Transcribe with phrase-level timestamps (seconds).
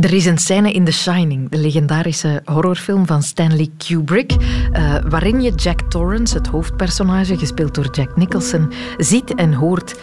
[0.00, 5.42] Er is een scène in The Shining, de legendarische horrorfilm van Stanley Kubrick, uh, waarin
[5.42, 9.94] je Jack Torrance, het hoofdpersonage, gespeeld door Jack Nicholson, ziet en hoort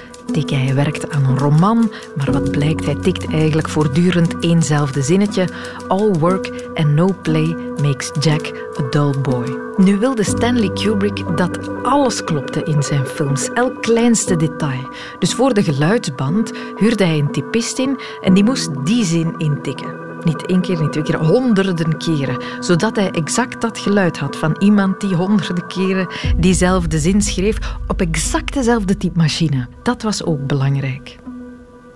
[0.45, 5.47] Hij werkt aan een roman, maar wat blijkt, hij tikt eigenlijk voortdurend éénzelfde zinnetje.
[5.87, 9.57] All work and no play makes Jack a dull boy.
[9.77, 14.89] Nu wilde Stanley Kubrick dat alles klopte in zijn films, elk kleinste detail.
[15.19, 20.02] Dus voor de geluidsband huurde hij een typist in en die moest die zin intikken.
[20.23, 22.37] Niet één keer, niet twee keer, honderden keren.
[22.59, 26.07] Zodat hij exact dat geluid had van iemand die honderden keren
[26.37, 27.57] diezelfde zin schreef
[27.87, 29.67] op exact dezelfde typemachine.
[29.83, 31.17] Dat was ook belangrijk.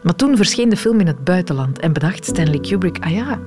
[0.03, 3.39] Maar toen verscheen de film in het buitenland en bedacht Stanley Kubrick, ah ja,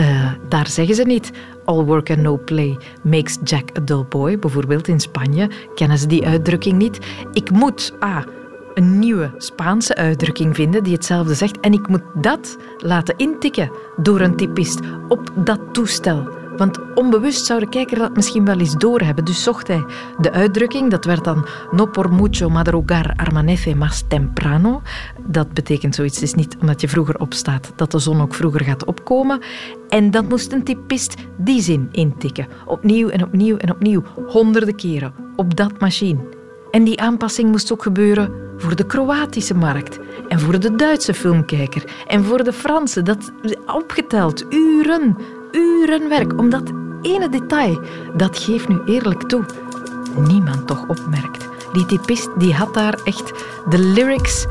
[0.00, 1.32] uh, daar zeggen ze niet
[1.64, 4.38] all work and no play makes Jack a dull boy.
[4.38, 6.98] Bijvoorbeeld in Spanje kennen ze die uitdrukking niet.
[7.32, 8.22] Ik moet, ah,
[8.78, 11.60] een nieuwe Spaanse uitdrukking vinden die hetzelfde zegt.
[11.60, 16.28] En ik moet dat laten intikken door een typist op dat toestel.
[16.56, 19.24] Want onbewust zou de kijker dat misschien wel eens doorhebben.
[19.24, 19.84] Dus zocht hij
[20.20, 24.82] de uitdrukking, dat werd dan no por mucho madrugar armanece más temprano.
[25.26, 28.84] Dat betekent zoiets, is niet omdat je vroeger opstaat dat de zon ook vroeger gaat
[28.84, 29.40] opkomen.
[29.88, 32.46] En dan moest een typist die zin intikken.
[32.66, 36.37] Opnieuw en opnieuw en opnieuw, honderden keren, op dat machine.
[36.70, 41.84] En die aanpassing moest ook gebeuren voor de Kroatische markt en voor de Duitse filmkijker
[42.06, 43.02] en voor de Franse.
[43.02, 43.32] Dat
[43.66, 45.16] opgeteld, uren,
[45.52, 46.38] uren werk.
[46.38, 47.80] Om dat ene detail,
[48.16, 49.44] dat geeft nu eerlijk toe,
[50.28, 51.48] niemand toch opmerkt.
[51.72, 53.32] Die typist die had daar echt
[53.68, 54.46] de lyrics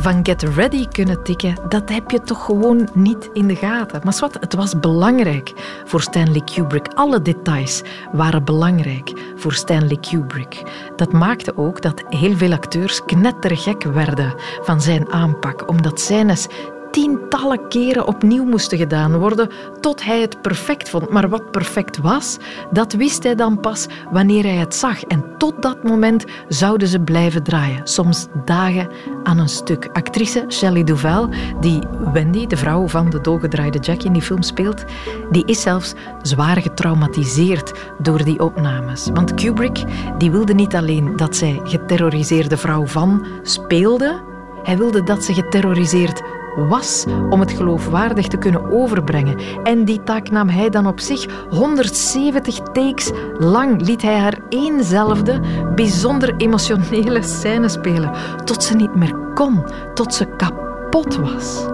[0.00, 4.00] van Get Ready kunnen tikken, dat heb je toch gewoon niet in de gaten.
[4.04, 5.52] Maar wat, het was belangrijk
[5.84, 6.88] voor Stanley Kubrick.
[6.94, 7.82] Alle details
[8.12, 10.62] waren belangrijk voor Stanley Kubrick.
[10.96, 16.46] Dat maakte ook dat heel veel acteurs knettergek werden van zijn aanpak, omdat scènes
[16.90, 19.48] tientallen keren opnieuw moesten gedaan worden
[19.80, 21.10] tot hij het perfect vond.
[21.10, 22.36] Maar wat perfect was,
[22.70, 25.02] dat wist hij dan pas wanneer hij het zag.
[25.02, 28.88] En tot dat moment zouden ze blijven draaien, soms dagen
[29.22, 29.88] aan een stuk.
[29.92, 31.28] Actrice Shelley Duvall,
[31.60, 31.78] die
[32.12, 34.84] Wendy, de vrouw van de dolgedraaide Jack in die film speelt,
[35.30, 39.08] die is zelfs zwaar getraumatiseerd door die opnames.
[39.12, 39.84] Want Kubrick
[40.18, 44.20] die wilde niet alleen dat zij geterroriseerde vrouw van speelde,
[44.62, 46.22] hij wilde dat ze geterroriseerd
[46.66, 49.38] was om het geloofwaardig te kunnen overbrengen.
[49.62, 51.26] En die taak nam hij dan op zich.
[51.50, 55.40] 170 takes lang liet hij haar éénzelfde,
[55.74, 58.12] bijzonder emotionele scène spelen,
[58.44, 59.64] tot ze niet meer kon,
[59.94, 61.66] tot ze kapot was.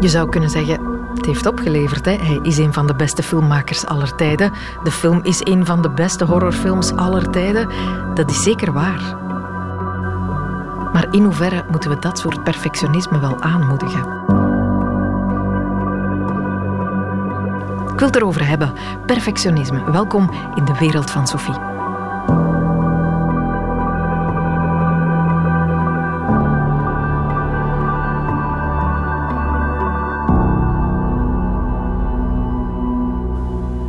[0.00, 2.04] Je zou kunnen zeggen, het heeft opgeleverd.
[2.04, 2.12] Hè?
[2.12, 4.52] Hij is een van de beste filmmakers aller tijden.
[4.82, 7.68] De film is een van de beste horrorfilms aller tijden.
[8.14, 9.29] Dat is zeker waar.
[10.92, 14.00] Maar in hoeverre moeten we dat soort perfectionisme wel aanmoedigen?
[17.92, 18.72] Ik wil het erover hebben.
[19.06, 19.90] Perfectionisme.
[19.90, 21.54] Welkom in de wereld van Sophie.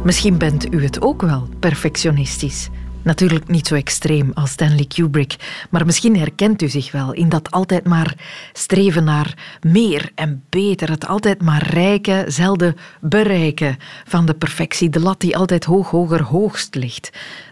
[0.03, 2.69] Misschien bent u het ook wel, perfectionistisch.
[3.03, 5.35] Natuurlijk niet zo extreem als Stanley Kubrick,
[5.69, 8.15] maar misschien herkent u zich wel in dat altijd maar
[8.53, 14.99] streven naar meer en beter, het altijd maar rijken, zelden bereiken van de perfectie, de
[14.99, 17.09] lat die altijd hoog, hoger, hoogst ligt.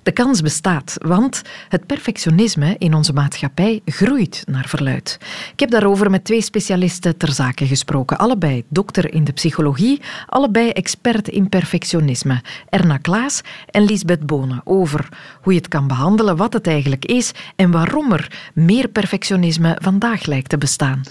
[0.10, 5.18] De kans bestaat, want het perfectionisme in onze maatschappij groeit naar verluid.
[5.54, 10.70] Ik heb daarover met twee specialisten ter zake gesproken, allebei dokter in de psychologie, allebei
[10.70, 12.42] expert in perfectionisme.
[12.70, 15.10] Erna Klaas en Lisbeth Bonen over
[15.42, 20.26] hoe je het kan behandelen, wat het eigenlijk is en waarom er meer perfectionisme vandaag
[20.26, 21.02] lijkt te bestaan.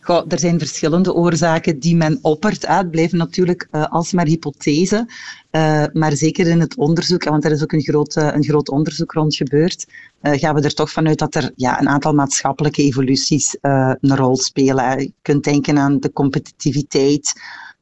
[0.00, 2.66] Goh, er zijn verschillende oorzaken die men oppert.
[2.66, 5.08] Het blijven natuurlijk uh, alsmaar hypothesen.
[5.50, 8.68] Uh, maar zeker in het onderzoek, want er is ook een groot, uh, een groot
[8.68, 9.86] onderzoek rond gebeurd,
[10.22, 15.00] gaan we er toch vanuit dat er ja, een aantal maatschappelijke evoluties een rol spelen.
[15.00, 17.32] Je kunt denken aan de competitiviteit,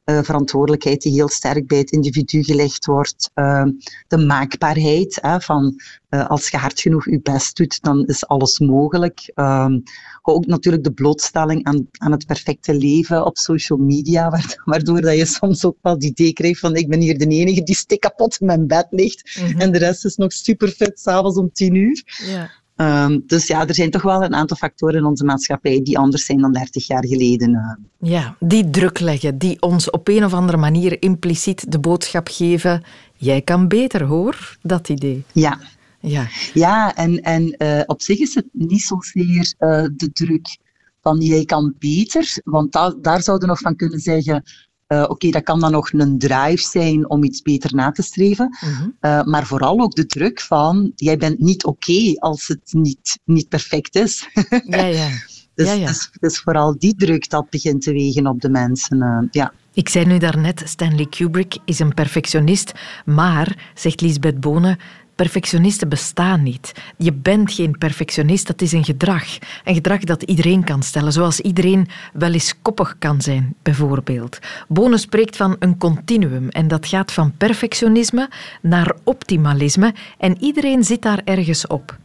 [0.09, 3.31] uh, verantwoordelijkheid die heel sterk bij het individu gelegd wordt.
[3.35, 3.63] Uh,
[4.07, 8.59] de maakbaarheid hè, van uh, als je hard genoeg je best doet, dan is alles
[8.59, 9.31] mogelijk.
[9.35, 9.83] Um,
[10.21, 15.25] ook natuurlijk de blootstelling aan, aan het perfecte leven op social media, waardoor dat je
[15.25, 18.37] soms ook wel het idee krijgt van ik ben hier de enige die stik kapot
[18.39, 19.59] in mijn bed ligt mm -hmm.
[19.59, 22.03] en de rest is nog super fit s'avonds om tien uur.
[22.25, 22.49] Ja.
[22.77, 26.25] Um, dus ja, er zijn toch wel een aantal factoren in onze maatschappij die anders
[26.25, 27.51] zijn dan 30 jaar geleden.
[27.51, 28.11] Uh.
[28.11, 32.83] Ja, die druk leggen, die ons op een of andere manier impliciet de boodschap geven:
[33.15, 35.23] jij kan beter hoor, dat idee.
[35.31, 35.59] Ja.
[35.99, 40.57] Ja, ja en, en uh, op zich is het niet zozeer uh, de druk
[41.01, 42.71] van jij kan beter, want
[43.01, 44.43] daar zouden we nog van kunnen zeggen,
[44.87, 48.57] uh, oké, dat kan dan nog een drive zijn om iets beter na te streven,
[48.59, 48.89] mhm.
[49.01, 53.49] uh, maar vooral ook de druk van, jij bent niet oké als het niet, niet
[53.49, 54.27] perfect is.
[54.63, 55.07] ja, ja.
[55.55, 55.87] Dus, ja, ja.
[55.87, 58.97] Dus, dus, vooral die druk dat begint te wegen op de mensen.
[58.97, 59.53] Uh, ja.
[59.73, 62.71] Ik zei nu daarnet, Stanley Kubrick is een perfectionist,
[63.05, 64.77] maar, zegt Lisbeth Bonen,
[65.17, 66.71] Perfectionisten bestaan niet.
[66.97, 69.37] Je bent geen perfectionist, dat is een gedrag.
[69.63, 74.39] Een gedrag dat iedereen kan stellen, zoals iedereen wel eens koppig kan zijn, bijvoorbeeld.
[74.67, 78.29] Bonen spreekt van een continuum en dat gaat van perfectionisme
[78.61, 81.97] naar optimalisme en iedereen zit daar ergens op.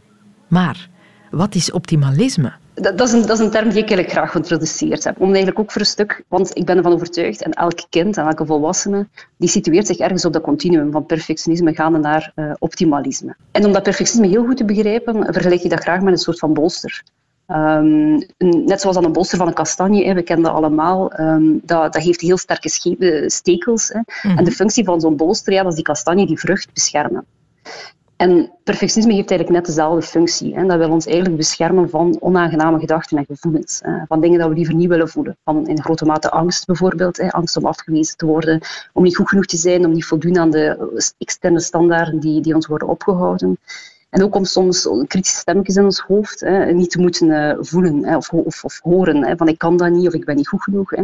[0.47, 0.89] Maar
[1.31, 2.62] wat is optimalisme?
[2.73, 5.19] Dat, dat, is een, dat, is een, term die ik eigenlijk graag geïntroduceerd heb.
[5.19, 8.25] Om eigenlijk ook voor een stuk, want ik ben ervan overtuigd, en elk kind en
[8.25, 13.35] elke volwassene, die situeert zich ergens op dat continuum van perfectionisme gaande naar uh, optimalisme.
[13.51, 16.39] En om dat perfectionisme heel goed te begrijpen, vergelijk je dat graag met een soort
[16.39, 17.03] van bolster.
[17.47, 21.93] Um, net zoals aan een bolster van een kastanje, we kennen dat allemaal, um, dat,
[21.93, 23.87] dat, heeft heel sterke eh, stekels.
[23.87, 23.97] Hè.
[23.97, 24.37] Mm -hmm.
[24.37, 27.25] En de functie van zo'n bolster, ja, dat is die kastanje die vrucht beschermen.
[28.23, 30.55] En perfectionisme heeft eigenlijk net dezelfde functie.
[30.55, 30.65] Hè.
[30.65, 33.81] Dat wil ons eigenlijk beschermen van onaangename gedachten en gevoelens.
[34.07, 35.37] Van dingen dat we liever niet willen voelen.
[35.43, 37.17] Van in grote mate angst bijvoorbeeld.
[37.17, 37.31] Hè.
[37.31, 38.61] Angst om afgewezen te worden,
[38.93, 42.55] om niet goed genoeg te zijn, om niet voldoen aan de externe standaarden die, die
[42.55, 43.59] ons worden opgehouden.
[44.13, 48.05] En ook om soms kritische stemmetjes in ons hoofd hè, niet te moeten uh, voelen
[48.05, 49.25] hè, of, of, of, horen.
[49.25, 50.89] Hè, van ik kan dat niet of ik ben niet goed genoeg.
[50.89, 51.03] Hè.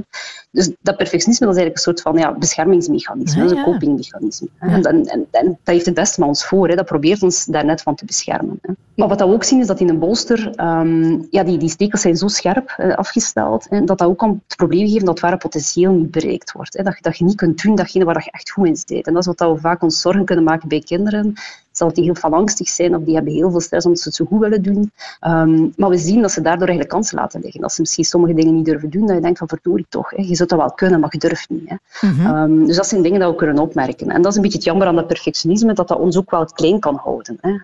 [0.51, 3.57] Dus dat perfectionisme dat is eigenlijk een soort van ja, beschermingsmechanisme, ja, ja.
[3.57, 4.47] een copingmechanisme.
[4.59, 6.67] En, en, en, en, dat heeft het beste met ons voor.
[6.67, 6.75] Hè.
[6.75, 8.59] Dat probeert ons daar net van te beschermen.
[8.61, 8.73] Hè.
[8.95, 12.01] Maar wat we ook zien is dat in een bolster, um, ja, die, die stekels
[12.01, 15.19] zijn zo scherp uh, afgesteld, hè, dat dat ook kan het probleem geven dat het
[15.19, 16.77] ware potentieel niet bereikt wordt.
[16.77, 16.83] Hè.
[16.83, 19.07] Dat, dat je niet kunt doen datgene waar je echt goed in zit.
[19.07, 21.35] En dat is wat we vaak ons zorgen kunnen maken bij kinderen
[21.79, 24.25] zal die heel valangstig zijn of die hebben heel veel stress omdat ze het zo
[24.25, 24.91] goed willen doen.
[25.27, 27.61] Um, maar we zien dat ze daardoor eigenlijk kansen laten liggen.
[27.61, 30.23] Dat ze misschien sommige dingen niet durven doen, dat je denkt van verdorie toch, hè.
[30.23, 31.69] je zult dat wel kunnen, maar je durft niet.
[31.69, 32.07] Hè.
[32.07, 32.35] Mm -hmm.
[32.35, 34.09] um, dus dat zijn dingen dat we kunnen opmerken.
[34.09, 36.45] En dat is een beetje het jammer aan dat perfectionisme, dat dat ons ook wel
[36.45, 37.37] klein kan houden.
[37.41, 37.57] Hè.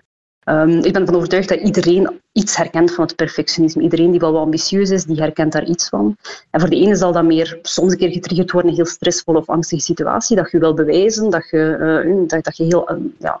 [0.48, 3.82] Um, ik ben ervan overtuigd dat iedereen iets herkent van het perfectionisme.
[3.82, 6.16] Iedereen die wel wat ambitieus is, die herkent daar iets van.
[6.50, 8.94] En voor de ene zal dat meer soms een keer getriggerd worden in een heel
[8.94, 12.92] stressvolle of angstige situatie, dat je wil bewijzen, dat je, uh, dat, dat, je heel,
[12.92, 13.40] uh, ja,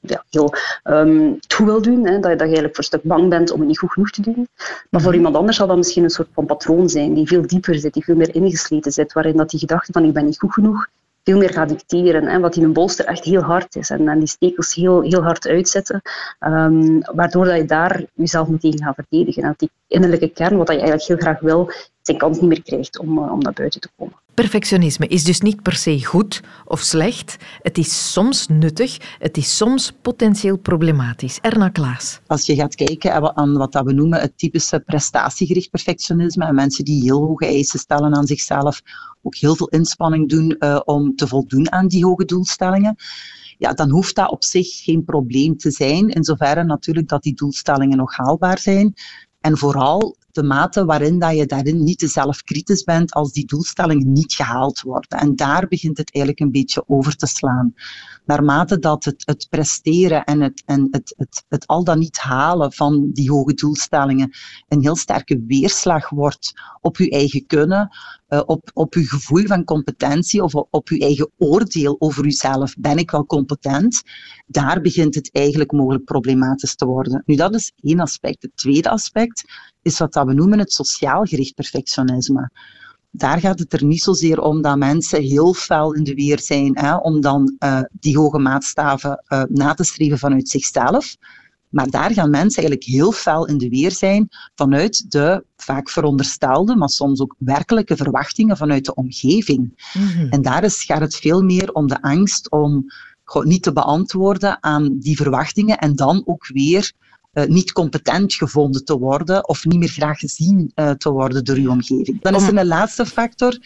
[0.00, 0.52] ja, heel
[0.84, 3.58] um, toe wil doen, hè, dat, dat je eigenlijk voor een stuk bang bent om
[3.58, 4.48] het niet goed genoeg te doen.
[4.90, 7.74] Maar voor iemand anders zal dat misschien een soort van patroon zijn, die veel dieper
[7.74, 10.52] zit, die veel meer ingesleten zit, waarin dat die gedachte van ik ben niet goed
[10.52, 10.86] genoeg,
[11.26, 12.24] veel meer gaat dicteren.
[12.26, 13.90] Hè, wat in een bolster echt heel hard is.
[13.90, 16.02] En, en die stekels heel, heel hard uitzetten.
[16.40, 19.42] Um, waardoor dat je daar jezelf meteen gaat verdedigen.
[19.42, 21.70] En die innerlijke kern, wat je eigenlijk heel graag wil,
[22.06, 24.14] zijn kans niet meer krijgt om, uh, om naar buiten te komen.
[24.34, 27.36] Perfectionisme is dus niet per se goed of slecht.
[27.62, 31.38] Het is soms nuttig, het is soms potentieel problematisch.
[31.40, 32.20] Erna Klaas.
[32.26, 37.02] Als je gaat kijken aan wat we noemen het typische prestatiegericht perfectionisme en mensen die
[37.02, 38.82] heel hoge eisen stellen aan zichzelf,
[39.22, 42.96] ook heel veel inspanning doen uh, om te voldoen aan die hoge doelstellingen
[43.58, 47.34] ja, dan hoeft dat op zich geen probleem te zijn, in zoverre natuurlijk dat die
[47.34, 48.94] doelstellingen nog haalbaar zijn.
[49.40, 54.12] En vooral de mate waarin dat je daarin niet te zelfkritisch bent als die doelstellingen
[54.12, 55.18] niet gehaald worden.
[55.18, 57.74] En daar begint het eigenlijk een beetje over te slaan.
[58.24, 62.72] Naarmate dat het, het presteren en, het, en het, het, het al dan niet halen
[62.72, 64.30] van die hoge doelstellingen
[64.68, 67.88] een heel sterke weerslag wordt op je eigen kunnen,
[68.28, 72.74] uh, op, op je gevoel van competentie of op, je eigen oordeel over jezelf.
[72.78, 74.02] Ben ik wel competent?
[74.46, 77.22] Daar begint het eigenlijk mogelijk problematisch te worden.
[77.26, 78.42] Nu, dat is één aspect.
[78.42, 79.44] Het tweede aspect
[79.82, 82.50] is wat we noemen het sociaal gericht perfectionisme.
[83.10, 86.78] Daar gaat het er niet zozeer om dat mensen heel fel in de weer zijn
[86.78, 91.16] hè, om dan uh, die hoge maatstaven uh, na te streven vanuit zichzelf.
[91.68, 96.76] Maar daar gaan mensen eigenlijk heel fel in de weer zijn vanuit de vaak veronderstelde,
[96.76, 99.88] maar soms ook werkelijke verwachtingen vanuit de omgeving.
[99.98, 100.28] Mm-hmm.
[100.30, 102.86] En daar is, gaat het veel meer om de angst om
[103.42, 106.92] niet te beantwoorden aan die verwachtingen en dan ook weer
[107.32, 111.56] uh, niet competent gevonden te worden of niet meer graag gezien uh, te worden door
[111.56, 112.20] uw omgeving.
[112.20, 113.58] Dan is er een laatste factor.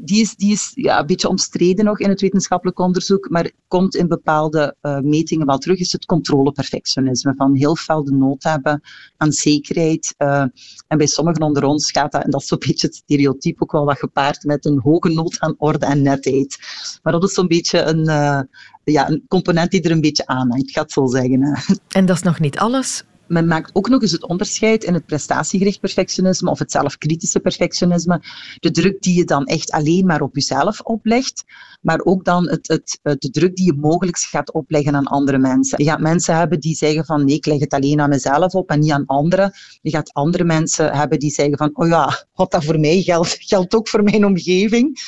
[0.00, 3.94] Die is, die is ja, een beetje omstreden nog in het wetenschappelijk onderzoek, maar komt
[3.94, 7.34] in bepaalde uh, metingen wel terug, is het controleperfectionisme.
[7.36, 8.80] Van heel fel de nood hebben
[9.16, 10.14] aan zekerheid.
[10.16, 10.52] en
[10.86, 13.84] bij sommigen onder ons gaat dat, en dat is zo'n beetje het stereotype, ook wel
[13.84, 16.58] wat gepaard met een hoge nood aan orde en netheid.
[17.02, 18.04] Maar dat is zo'n beetje een,
[18.84, 21.58] ja, een component die er een beetje aan hangt, ik ga het zo zeggen.
[21.88, 23.04] En dat is nog niet alles.
[23.28, 28.22] Men maakt ook nog eens het onderscheid in het prestatiegericht perfectionisme of het zelfkritische perfectionisme.
[28.58, 31.44] De druk die je dan echt alleen maar op jezelf oplegt,
[31.80, 35.84] maar ook dan het, het, de druk die je mogelijk gaat opleggen aan andere mensen.
[35.84, 38.70] Je gaat mensen hebben die zeggen van nee, ik leg het alleen aan mezelf op
[38.70, 39.52] en niet aan anderen.
[39.82, 43.36] Je gaat andere mensen hebben die zeggen van oh ja, wat dat voor mij geldt,
[43.52, 45.00] geldt ook voor mijn omgeving.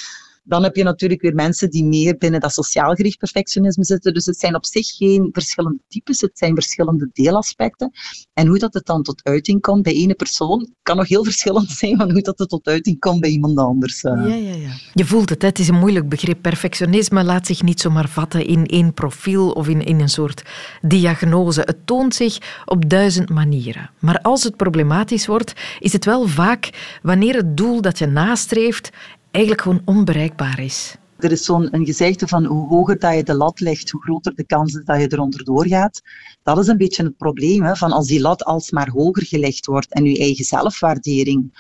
[0.43, 4.15] Dan heb je natuurlijk weer mensen die meer binnen dat sociaal gericht perfectionisme zitten.
[4.15, 7.91] Dus het zijn op zich geen verschillende types, het zijn verschillende deelaspecten.
[8.33, 11.71] En hoe dat het dan tot uiting komt bij ene persoon, kan nog heel verschillend
[11.71, 14.03] zijn van hoe dat het tot uiting komt bij iemand anders.
[14.03, 14.13] Eh.
[14.13, 14.71] Ja, ja, ja.
[14.95, 16.43] Je voelt het, het is een moeilijk begrip.
[16.43, 20.43] Perfectionisme laat zich niet zomaar vatten in één profiel of in, in een soort
[20.83, 21.61] diagnose.
[21.61, 23.91] Het toont zich op duizend manieren.
[23.99, 28.91] Maar als het problematisch wordt, is het wel vaak wanneer het doel dat je nastreeft
[29.31, 30.97] eigenlijk gewoon onbereikbaar is.
[31.19, 34.45] Er is zo'n gezegde van hoe hoger dat je de lat legt, hoe groter de
[34.45, 36.01] kans dat je eronder doorgaat.
[36.43, 39.93] Dat is een beetje het probleem, hè, van als die lat alsmaar hoger gelegd wordt
[39.93, 41.53] en je eigen zelfwaardering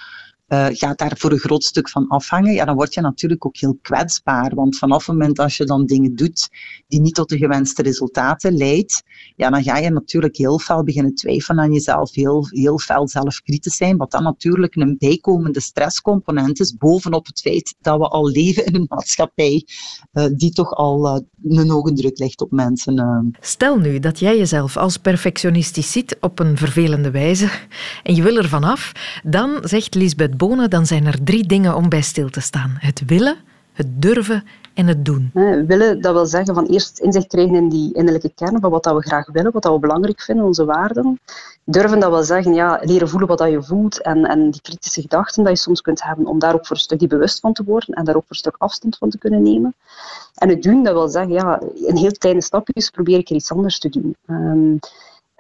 [0.49, 3.57] uh, gaat daar voor een groot stuk van afhangen, ja, dan word je natuurlijk ook
[3.57, 4.55] heel kwetsbaar.
[4.55, 6.49] Want vanaf het moment als je dan dingen doet
[6.91, 9.03] die niet tot de gewenste resultaten leidt,
[9.37, 13.77] ja, dan ga je natuurlijk heel fel beginnen twijfelen aan jezelf, heel, heel fel zelfkritisch
[13.77, 18.65] zijn, wat dan natuurlijk een bijkomende stresscomponent is, bovenop het feit dat we al leven
[18.65, 19.65] in een maatschappij
[20.13, 23.35] uh, die toch al uh, een hoge druk legt op mensen.
[23.41, 27.49] Stel nu dat jij jezelf als perfectionistisch ziet op een vervelende wijze
[28.03, 28.93] en je wil er vanaf,
[29.25, 32.77] dan zegt Lisbeth bonen, dan zijn er drie dingen om bij stil te staan.
[32.79, 33.37] Het willen,
[33.73, 35.31] het durven en het doen.
[35.67, 38.95] willen, dat wil zeggen van eerst inzicht krijgen in die innerlijke kern van wat dat
[38.95, 41.21] we graag willen, wat dat we belangrijk vinden, onze waarden.
[41.65, 45.01] Durven, dat wil zeggen ja, leren voelen wat dat je voelt en, en die kritische
[45.01, 47.65] gedachten dat je soms kunt hebben, om daar ook voor een stukje bewust van te
[47.65, 49.75] worden en daar ook voor een stuk afstand van te kunnen nemen.
[50.35, 53.53] En het doen, dat wil zeggen ja, in heel kleine stapjes probeer ik er iets
[53.53, 54.17] anders te doen.
[54.27, 54.79] Um,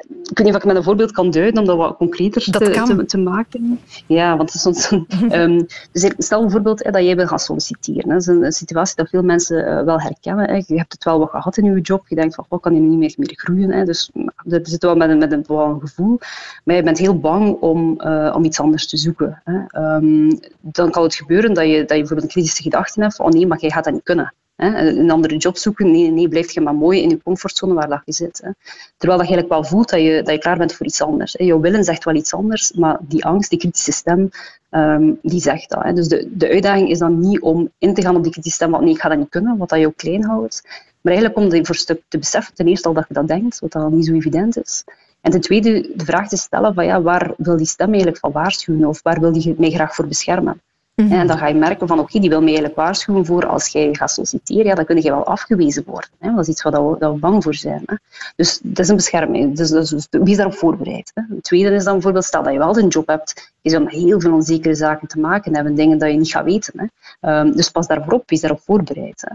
[0.09, 2.50] ik weet niet of ik met een voorbeeld kan duiden om dat wat concreter te,
[2.50, 3.80] te, te, maken.
[4.07, 4.90] Ja, want soms,
[5.33, 8.09] um, dus stel bijvoorbeeld dat jij wil gaan solliciteren.
[8.09, 10.49] Dat is een, situatie dat veel mensen uh, wel herkennen.
[10.49, 10.54] Hè.
[10.66, 12.09] Je hebt het wel wat gehad in je job.
[12.09, 13.71] Je denkt van, oh, kan je niet meer, meer groeien?
[13.71, 13.85] Hè.
[13.85, 14.11] Dus
[14.45, 16.19] je zit wel met een, met een, een gevoel.
[16.64, 19.42] Maar je bent heel bang om, uh, om iets anders te zoeken.
[19.45, 19.83] Hè.
[19.95, 23.26] Um, dan kan het gebeuren dat je, dat je bijvoorbeeld een kritische gedachte hebt van,
[23.26, 24.35] oh nee, maar jij gaat dat niet kunnen.
[24.61, 28.02] Een andere job zoeken, nee, nee, blijf je maar mooi in je comfortzone waar dat
[28.05, 28.40] je zit.
[28.43, 28.50] Hè.
[28.97, 31.33] Terwijl dat je eigenlijk wel voelt dat je, dat je klaar bent voor iets anders.
[31.33, 31.45] Hè.
[31.45, 34.31] Jouw willen zegt wel iets anders, maar die angst, die kritische stem,
[34.71, 35.83] um, die zegt dat.
[35.83, 35.93] Hè.
[35.93, 38.71] Dus de, de uitdaging is dan niet om in te gaan op die kritische stem,
[38.71, 40.62] want nee, ik ga dat niet kunnen, wat dat jou klein houdt.
[41.00, 43.61] Maar eigenlijk om voor een stuk te beseffen, ten eerste al dat je dat denkt,
[43.61, 44.85] wat dat niet zo evident is.
[45.21, 48.33] En ten tweede de vraag te stellen van ja, waar wil die stem eigenlijk van
[48.33, 50.61] waarschuwen of waar wil die mij graag voor beschermen?
[51.04, 51.12] Mhm.
[51.12, 53.88] En dan ga je merken van oké, die wil mij eigenlijk waarschuwen voor als jij
[53.95, 56.11] gaat solliciteren, ja, dan kun je wel afgewezen worden.
[56.19, 56.30] Hè.
[56.30, 57.83] Dat is iets waar we, dat bang voor zijn.
[57.87, 57.95] Hè.
[58.37, 59.57] Dus dat is een bescherming.
[59.57, 61.11] Dus, dus, dus wie is daarop voorbereid?
[61.14, 61.23] Hè.
[61.35, 64.21] Het tweede is dan bijvoorbeeld, stel dat je wel een job hebt, is om heel
[64.21, 66.90] veel onzekere zaken te maken hebben, dingen dat je niet gaat weten.
[67.21, 67.40] Hè.
[67.40, 69.25] Um, dus pas daarvoor op, wees daarop voorbereid.
[69.26, 69.35] Hè.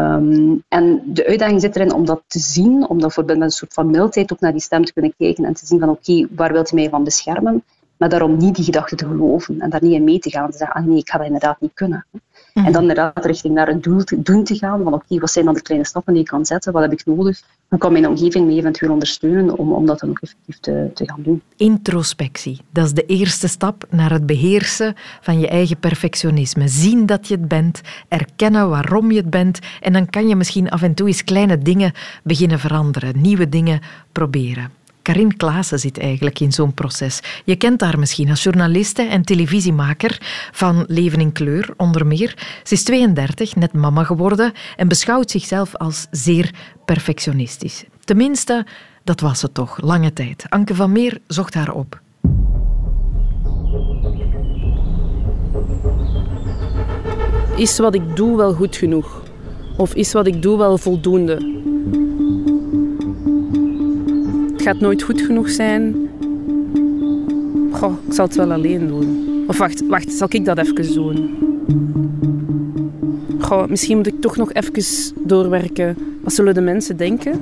[0.00, 3.54] Um, en de uitdaging zit erin om dat te zien, om dat bijvoorbeeld met een
[3.54, 6.26] soort van mildheid ook naar die stem te kunnen kijken en te zien van oké,
[6.30, 7.64] waar wilt u mij van beschermen?
[8.02, 10.50] Maar daarom niet die gedachte te geloven en daar niet in mee te gaan.
[10.50, 12.06] Te zeggen, ah nee, ik ga dat inderdaad niet kunnen.
[12.52, 14.82] En dan inderdaad richting naar een doel te, doen te gaan.
[14.82, 16.72] Van oké, wat zijn dan de kleine stappen die ik kan zetten?
[16.72, 17.42] Wat heb ik nodig?
[17.68, 21.08] Hoe kan mijn omgeving me eventueel ondersteunen om, om dat dan ook effectief te, te
[21.08, 21.42] gaan doen?
[21.56, 26.68] Introspectie, dat is de eerste stap naar het beheersen van je eigen perfectionisme.
[26.68, 30.70] Zien dat je het bent, erkennen waarom je het bent en dan kan je misschien
[30.70, 31.92] af en toe eens kleine dingen
[32.22, 33.80] beginnen veranderen, nieuwe dingen
[34.12, 34.70] proberen.
[35.02, 37.20] Karin Klaassen zit eigenlijk in zo'n proces.
[37.44, 40.18] Je kent haar misschien als journaliste en televisiemaker
[40.52, 42.34] van Leven in Kleur, onder meer.
[42.62, 46.50] Ze is 32, net mama geworden en beschouwt zichzelf als zeer
[46.84, 47.84] perfectionistisch.
[48.04, 48.66] Tenminste,
[49.04, 50.44] dat was ze toch, lange tijd.
[50.48, 52.00] Anke van Meer zocht haar op.
[57.56, 59.22] Is wat ik doe wel goed genoeg?
[59.76, 61.60] Of is wat ik doe wel voldoende?
[64.62, 66.08] Gaat nooit goed genoeg zijn.
[67.72, 69.44] Goh, ik zal het wel alleen doen.
[69.46, 71.36] Of wacht, wacht, zal ik dat even doen?
[73.38, 75.96] Goh, misschien moet ik toch nog even doorwerken.
[76.22, 77.40] Wat zullen de mensen denken?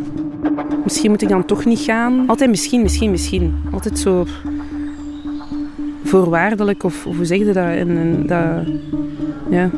[0.84, 2.24] Misschien moet ik dan toch niet gaan.
[2.26, 3.54] Altijd misschien, misschien, misschien.
[3.72, 4.26] Altijd zo
[6.04, 7.56] voorwaardelijk, of, of hoe zeg je dat?
[7.56, 8.66] En, en, dat?
[9.50, 9.70] Ja.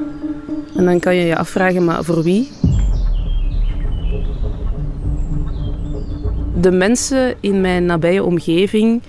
[0.77, 2.51] en dan kan je je afvragen, maar voor wie?
[6.55, 9.03] De mensen in mijn nabije omgeving,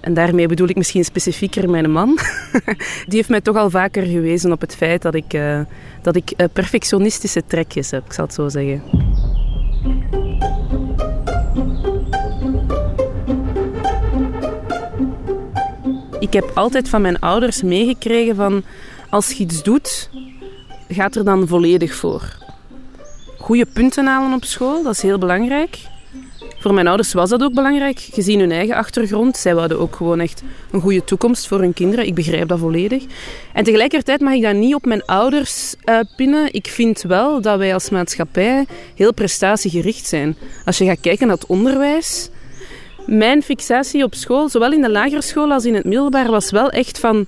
[0.00, 2.18] en daarmee bedoel ik misschien specifieker mijn man,
[3.08, 5.60] die heeft mij toch al vaker gewezen op het feit dat ik, uh,
[6.02, 8.82] dat ik uh, perfectionistische trekjes heb, ik zal het zo zeggen.
[16.18, 18.62] Ik heb altijd van mijn ouders meegekregen van
[19.10, 20.10] als je iets doet,
[20.88, 22.38] gaat er dan volledig voor.
[23.38, 25.78] Goede punten halen op school, dat is heel belangrijk.
[26.60, 29.36] Voor mijn ouders was dat ook belangrijk, gezien hun eigen achtergrond.
[29.36, 32.06] Zij wilden ook gewoon echt een goede toekomst voor hun kinderen.
[32.06, 33.04] Ik begrijp dat volledig.
[33.52, 36.52] En tegelijkertijd mag ik dat niet op mijn ouders uh, pinnen.
[36.52, 40.36] Ik vind wel dat wij als maatschappij heel prestatiegericht zijn.
[40.64, 42.28] Als je gaat kijken naar het onderwijs.
[43.06, 46.70] Mijn fixatie op school, zowel in de lagere school als in het middelbaar, was wel
[46.70, 47.26] echt van...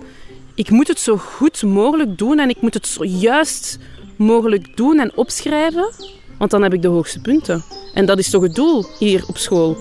[0.54, 3.78] Ik moet het zo goed mogelijk doen en ik moet het zo juist
[4.16, 6.11] mogelijk doen en opschrijven.
[6.42, 7.62] Want dan heb ik de hoogste punten.
[7.94, 9.76] En dat is toch het doel hier op school.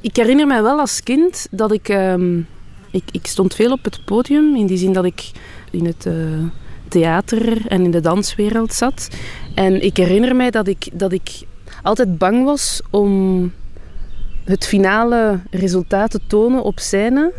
[0.00, 2.38] Ik herinner mij wel als kind dat ik, ehm,
[2.90, 3.02] ik...
[3.10, 5.30] Ik stond veel op het podium, in die zin dat ik
[5.70, 6.06] in het...
[6.06, 6.14] Uh,
[6.88, 9.08] theater en in de danswereld zat.
[9.54, 11.30] En ik herinner mij dat ik, dat ik
[11.82, 13.52] altijd bang was om
[14.44, 17.32] het finale resultaat te tonen op scène,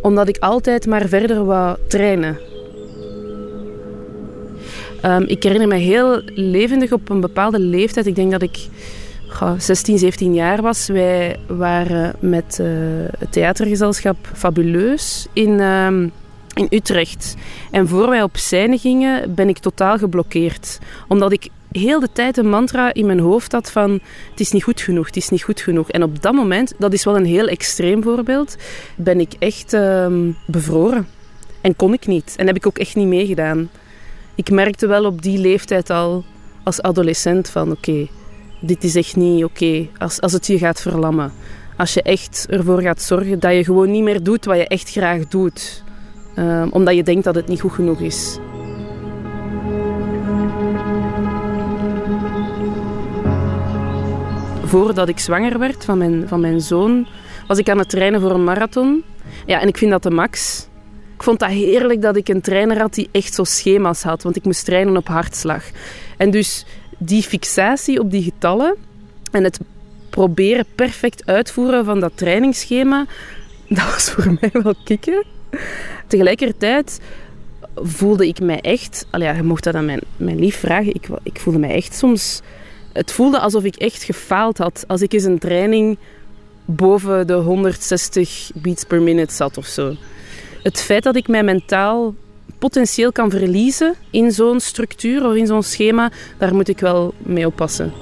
[0.00, 2.51] omdat ik altijd maar verder wou trainen.
[5.04, 8.06] Um, ik herinner me heel levendig op een bepaalde leeftijd.
[8.06, 8.68] Ik denk dat ik
[9.58, 10.86] 16, 17 jaar was.
[10.86, 12.68] Wij waren met uh,
[13.18, 16.12] het theatergezelschap Fabuleus in, um,
[16.54, 17.34] in Utrecht.
[17.70, 20.78] En voor wij op scène gingen, ben ik totaal geblokkeerd.
[21.08, 23.90] Omdat ik heel de tijd een mantra in mijn hoofd had van
[24.30, 25.90] het is niet goed genoeg, het is niet goed genoeg.
[25.90, 28.56] En op dat moment, dat is wel een heel extreem voorbeeld,
[28.96, 31.06] ben ik echt um, bevroren.
[31.60, 32.34] En kon ik niet.
[32.36, 33.70] En heb ik ook echt niet meegedaan
[34.34, 36.24] ik merkte wel op die leeftijd al
[36.64, 38.08] als adolescent van oké,
[38.60, 41.32] dit is echt niet oké als, als het je gaat verlammen.
[41.76, 44.90] Als je echt ervoor gaat zorgen dat je gewoon niet meer doet wat je echt
[44.90, 45.84] graag doet.
[46.36, 48.38] Uh, omdat je denkt dat het niet goed genoeg is.
[54.64, 57.06] Voordat ik zwanger werd van mijn, van mijn zoon,
[57.46, 59.04] was ik aan het trainen voor een marathon.
[59.46, 60.68] Ja, en ik vind dat de max.
[61.22, 64.36] Ik vond dat heerlijk dat ik een trainer had die echt zo schema's had, want
[64.36, 65.64] ik moest trainen op hartslag.
[66.16, 66.64] En dus
[66.98, 68.76] die fixatie op die getallen
[69.30, 69.60] en het
[70.10, 73.06] proberen perfect uitvoeren van dat trainingsschema,
[73.68, 75.24] dat was voor mij wel kicken.
[76.06, 77.00] Tegelijkertijd
[77.74, 79.06] voelde ik mij echt...
[79.10, 80.94] Al je mocht dat aan mijn, mijn lief vragen.
[80.94, 82.40] Ik, ik voelde mij echt soms...
[82.92, 85.98] Het voelde alsof ik echt gefaald had als ik eens een training
[86.64, 89.94] boven de 160 beats per minute zat of zo
[90.62, 92.14] het feit dat ik mij mentaal
[92.58, 97.46] potentieel kan verliezen in zo'n structuur of in zo'n schema, daar moet ik wel mee
[97.46, 97.92] oppassen.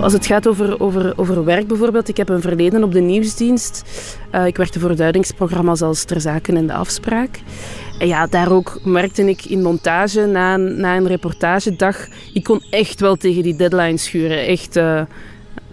[0.00, 3.82] Als het gaat over, over, over werk bijvoorbeeld, ik heb een verleden op de nieuwsdienst.
[4.34, 7.40] Uh, ik werkte voor duidingsprogramma's als Ter Zaken en De Afspraak.
[7.98, 13.00] En ja, daar ook merkte ik in montage na na een reportagedag, ik kon echt
[13.00, 14.46] wel tegen die deadline schuren.
[14.46, 14.76] Echt...
[14.76, 15.02] Uh,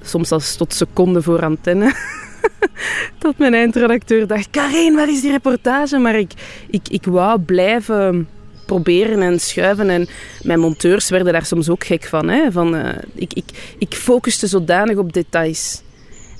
[0.01, 1.93] soms als tot seconden voor antenne.
[3.19, 5.97] Tot mijn eindredacteur dacht, Karin, waar is die reportage?
[5.97, 6.31] Maar ik,
[6.69, 8.27] ik, ik wou blijven
[8.65, 9.89] proberen en schuiven.
[9.89, 10.07] En
[10.41, 12.29] mijn monteurs werden daar soms ook gek van.
[12.29, 12.51] Hè?
[12.51, 15.81] van uh, ik, ik, ik focuste zodanig op details.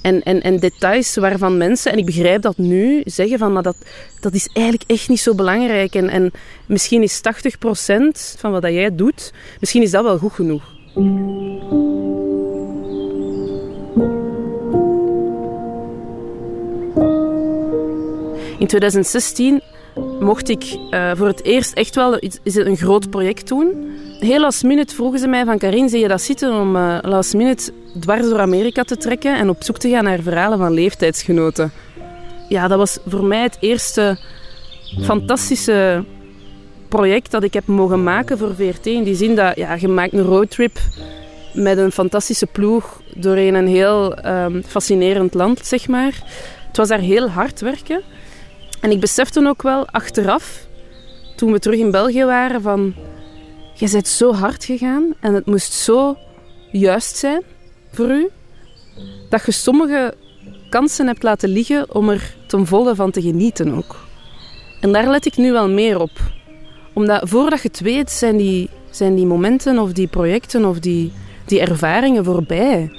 [0.02, 3.78] En, en, en details waarvan mensen, en ik begrijp dat nu, zeggen van, maar dat,
[4.20, 5.96] dat is eigenlijk echt niet zo belangrijk.
[5.96, 6.32] En, en
[6.66, 10.64] misschien is 80% van wat jij doet, misschien is dat wel goed genoeg.
[18.60, 19.62] In 2016
[20.20, 23.92] mocht ik uh, voor het eerst echt wel is het een groot project doen.
[24.20, 27.34] Heel last minute vroegen ze mij van Karin, zie je dat zitten om uh, last
[27.34, 31.72] minute dwars door Amerika te trekken en op zoek te gaan naar verhalen van leeftijdsgenoten.
[32.50, 34.20] Ja, dat was voor mij het eerste
[35.02, 36.04] fantastische
[36.88, 38.86] project dat ik heb mogen maken voor VRT.
[38.86, 40.80] In die zin dat ja, je maakt een roadtrip
[41.54, 46.14] met een fantastische ploeg doorheen een heel um, fascinerend land, zeg maar.
[46.68, 48.02] Het was daar heel hard werken.
[48.82, 50.68] En ik besefte ook wel achteraf,
[51.36, 52.94] toen we terug in België waren, van...
[53.74, 56.18] Je bent zo hard gegaan en het moest zo
[56.72, 57.44] juist zijn
[57.92, 58.30] voor u,
[59.30, 60.14] dat je sommige
[60.70, 63.96] kansen hebt laten liggen om er ten volle van te genieten ook.
[64.82, 66.12] En daar let ik nu wel meer op.
[66.94, 71.12] Omdat voordat je het weet, zijn die, zijn die momenten of die projecten of die,
[71.46, 72.92] die ervaringen voorbij.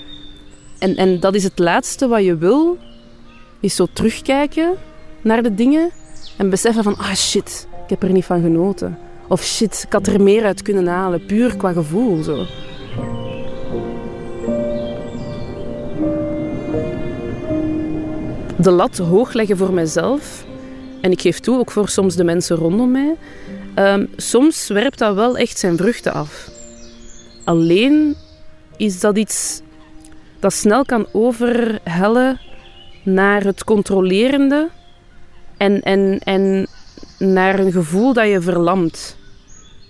[0.79, 2.79] En, en dat is het laatste wat je wil,
[3.61, 4.77] is zo terugkijken
[5.23, 5.91] naar de dingen
[6.37, 8.99] en beseffen van, ah shit, ik heb er niet van genoten.
[9.29, 12.23] Of shit, ik had er meer uit kunnen halen, puur qua gevoel.
[12.23, 12.47] Zo.
[18.57, 20.45] De lat hoog leggen voor mezelf,
[21.01, 23.17] en ik geef toe, ook voor soms de mensen rondom mij,
[23.75, 26.51] um, soms werpt dat wel echt zijn vruchten af.
[27.45, 28.17] Alleen
[28.77, 29.61] is dat iets
[30.39, 32.41] dat snel kan overhellen
[33.03, 34.69] naar het controlerende
[35.61, 36.67] en, en, en
[37.19, 39.17] naar een gevoel dat je verlamt.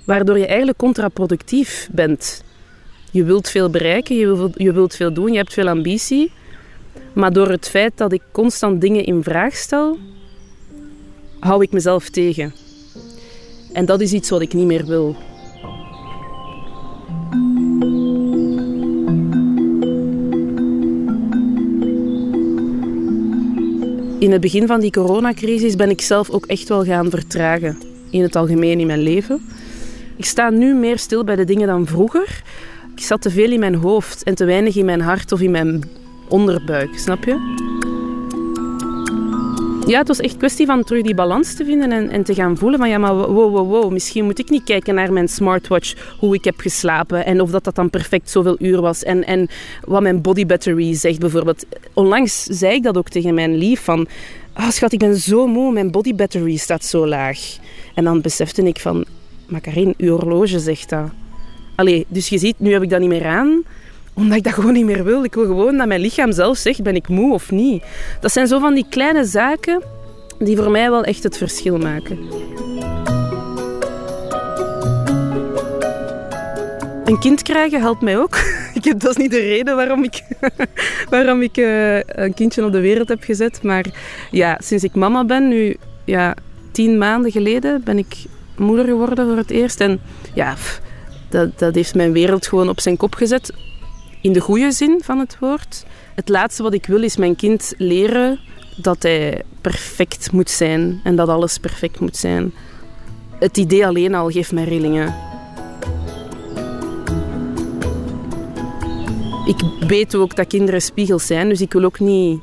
[0.05, 2.45] Waardoor je eigenlijk contraproductief bent.
[3.11, 6.33] Je wilt veel bereiken, je wilt, je wilt veel doen, je hebt veel ambitie.
[7.13, 9.99] Maar door het feit dat ik constant dingen in vraag stel,
[11.41, 12.55] hou ik mezelf tegen.
[13.73, 15.17] En dat is iets wat ik niet meer wil.
[24.21, 27.79] In het begin van die coronacrisis ben ik zelf ook echt wel gaan vertragen.
[28.11, 29.41] In het algemeen in mijn leven.
[30.17, 32.43] Ik sta nu meer stil bij de dingen dan vroeger.
[32.97, 35.51] Ik zat te veel in mijn hoofd en te weinig in mijn hart of in
[35.51, 35.83] mijn
[36.29, 38.00] onderbuik, snap je?
[39.91, 42.57] Ja, het was echt kwestie van terug die balans te vinden en, en te gaan
[42.57, 45.95] voelen van ja, maar wow, wow, wow, misschien moet ik niet kijken naar mijn smartwatch,
[46.19, 49.49] hoe ik heb geslapen en of dat, dat dan perfect zoveel uur was en, en
[49.85, 51.65] wat mijn body battery zegt bijvoorbeeld.
[51.93, 54.07] Onlangs zei ik dat ook tegen mijn lief van,
[54.53, 57.39] ah oh, schat, ik ben zo moe, mijn body battery staat zo laag.
[57.95, 59.05] En dan besefte ik van,
[59.61, 61.11] Karin, uw horloge zegt dat.
[61.75, 63.63] Allee, dus je ziet, nu heb ik dat niet meer aan
[64.15, 65.25] omdat ik dat gewoon niet meer wil.
[65.25, 67.83] Ik wil gewoon dat mijn lichaam zelf zegt, ben ik moe of niet.
[68.21, 69.83] Dat zijn zo van die kleine zaken
[70.39, 72.19] die voor mij wel echt het verschil maken.
[77.05, 78.39] Een kind krijgen helpt mij ook.
[78.75, 80.23] Ik heb, dat is niet de reden waarom ik,
[81.11, 83.63] waarom ik uh, een kindje op de wereld heb gezet.
[83.63, 83.85] Maar
[84.31, 86.35] ja, sinds ik mama ben, nu ja,
[86.71, 88.17] tien maanden geleden, ben ik
[88.57, 89.81] moeder geworden voor het eerst.
[89.81, 90.01] En
[90.35, 90.55] ja,
[91.29, 93.53] dat, dat heeft mijn wereld gewoon op zijn kop gezet
[94.21, 95.85] in de goede zin van het woord.
[96.15, 98.41] Het laatste wat ik wil is mijn kind leren
[98.77, 102.53] dat hij perfect moet zijn en dat alles perfect moet zijn.
[103.39, 105.15] Het idee alleen al geeft mij rillingen.
[109.47, 112.41] Ik weet ook dat kinderen spiegels zijn, dus ik wil ook niet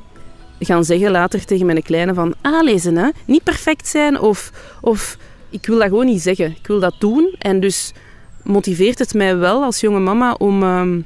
[0.60, 3.08] gaan zeggen later tegen mijn kleine van ah, hè?
[3.24, 5.16] niet perfect zijn of, of
[5.50, 6.50] ik wil dat gewoon niet zeggen.
[6.50, 7.92] Ik wil dat doen en dus
[8.42, 11.00] motiveert het mij wel als jonge mama om ehm,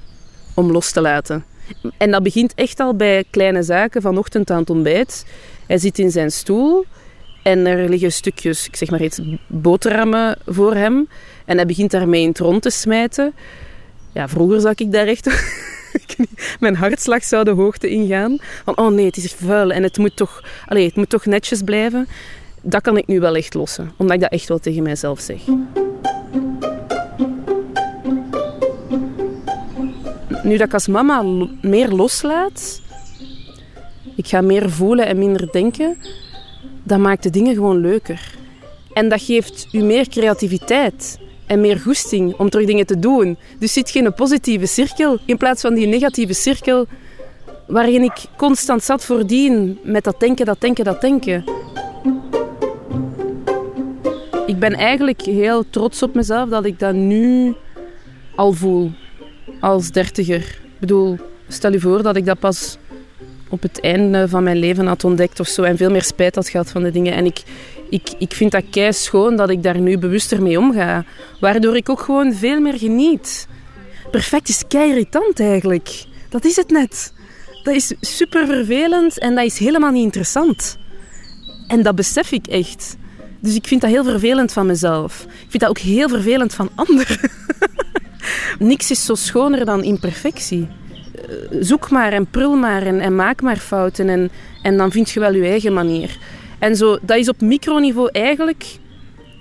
[0.62, 1.44] om los te laten.
[1.96, 5.27] En dat begint echt al bij kleine zaken, vanochtend aan het ontbijt.
[5.66, 6.85] Hij zit in zijn stoel
[7.42, 11.09] en er liggen stukjes, ik zeg maar iets, boterhammen voor hem.
[11.44, 13.33] En hij begint daarmee in het rond te smijten.
[14.12, 15.29] Ja, vroeger zag ik daar echt...
[16.61, 18.38] Mijn hartslag zou de hoogte ingaan.
[18.64, 21.62] Van, oh nee, het is vuil en het moet toch, allez, het moet toch netjes
[21.62, 22.09] blijven.
[22.62, 25.40] Dat kan ik nu wel echt lossen, omdat ik dat echt wel tegen mijzelf zeg.
[30.42, 31.22] Nu dat ik als mama
[31.61, 32.81] meer loslaat,
[34.16, 35.96] ik ga meer voelen en minder denken,
[36.83, 38.35] dat maakt de dingen gewoon leuker.
[38.92, 43.37] En dat geeft u meer creativiteit en meer goesting om terug dingen te doen.
[43.59, 46.87] Dus zit geen positieve cirkel in plaats van die negatieve cirkel
[47.66, 51.44] waarin ik constant zat voordien met dat denken, dat denken, dat denken.
[54.46, 57.55] Ik ben eigenlijk heel trots op mezelf dat ik dat nu
[58.35, 58.92] al voel
[59.62, 60.40] als dertiger.
[60.40, 62.77] Ik bedoel, stel je voor dat ik dat pas
[63.48, 66.48] op het einde van mijn leven had ontdekt of zo en veel meer spijt had
[66.48, 67.14] gehad van de dingen.
[67.14, 67.42] En ik,
[67.90, 71.05] ik, ik vind dat kei schoon dat ik daar nu bewuster mee omga.
[71.40, 73.48] Waardoor ik ook gewoon veel meer geniet.
[74.11, 76.05] Perfect is kei irritant eigenlijk.
[76.29, 77.12] Dat is het net.
[77.62, 80.79] Dat is super vervelend en dat is helemaal niet interessant.
[81.66, 82.96] En dat besef ik echt.
[83.40, 85.22] Dus ik vind dat heel vervelend van mezelf.
[85.22, 87.18] Ik vind dat ook heel vervelend van anderen.
[88.58, 90.68] Niks is zo schoner dan imperfectie.
[91.14, 91.22] Eh,
[91.61, 94.30] zoek maar en prul maar en, maak maar fouten en,
[94.62, 96.18] en dan vind je wel je eigen manier.
[96.58, 98.64] En zo, dat is op microniveau eigenlijk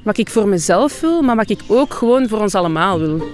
[0.03, 3.27] wat ik voor mezelf wil, maar wat ik ook gewoon voor ons allemaal wil.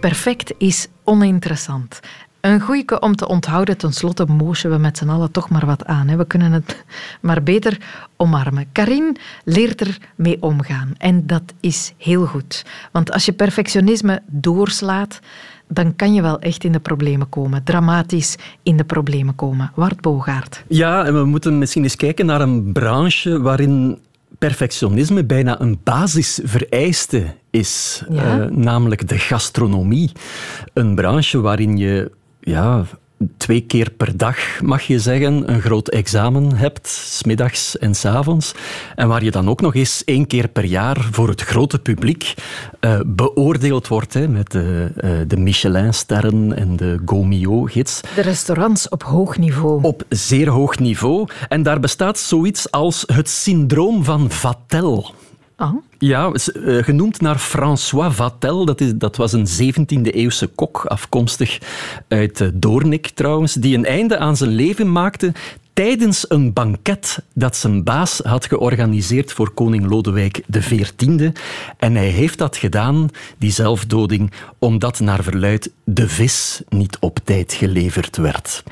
[0.00, 2.00] Perfect is oninteressant.
[2.44, 3.76] Een goeie om te onthouden.
[3.76, 6.08] Ten slotte moesten we met z'n allen toch maar wat aan.
[6.08, 6.16] Hè.
[6.16, 6.84] We kunnen het
[7.20, 7.78] maar beter
[8.16, 8.66] omarmen.
[8.72, 10.92] Karin leert er mee omgaan.
[10.98, 12.64] En dat is heel goed.
[12.92, 15.20] Want als je perfectionisme doorslaat,
[15.68, 17.64] dan kan je wel echt in de problemen komen.
[17.64, 19.72] Dramatisch in de problemen komen.
[19.74, 20.64] Wart Bogaert.
[20.68, 23.98] Ja, en we moeten misschien eens kijken naar een branche waarin
[24.38, 28.38] perfectionisme bijna een basisvereiste is, ja.
[28.38, 30.12] uh, namelijk de gastronomie.
[30.72, 32.10] Een branche waarin je
[32.44, 32.84] ja,
[33.36, 38.54] twee keer per dag, mag je zeggen, een groot examen hebt, smiddags en s avonds.
[38.94, 42.34] En waar je dan ook nog eens één keer per jaar voor het grote publiek
[42.80, 48.00] uh, beoordeeld wordt hè, met de, uh, de Michelin-sterren en de Gomio-gids.
[48.14, 49.82] De restaurants op hoog niveau.
[49.82, 51.28] Op zeer hoog niveau.
[51.48, 55.14] En daar bestaat zoiets als het syndroom van Vatel.
[55.98, 58.64] Ja, eh, genoemd naar François Vatel.
[58.64, 61.58] Dat, is, dat was een 17e-eeuwse kok, afkomstig
[62.08, 65.32] uit eh, Doornik trouwens, die een einde aan zijn leven maakte
[65.72, 71.30] tijdens een banket dat zijn baas had georganiseerd voor koning Lodewijk XIV.
[71.76, 77.52] En hij heeft dat gedaan, die zelfdoding, omdat naar verluid de vis niet op tijd
[77.52, 78.62] geleverd werd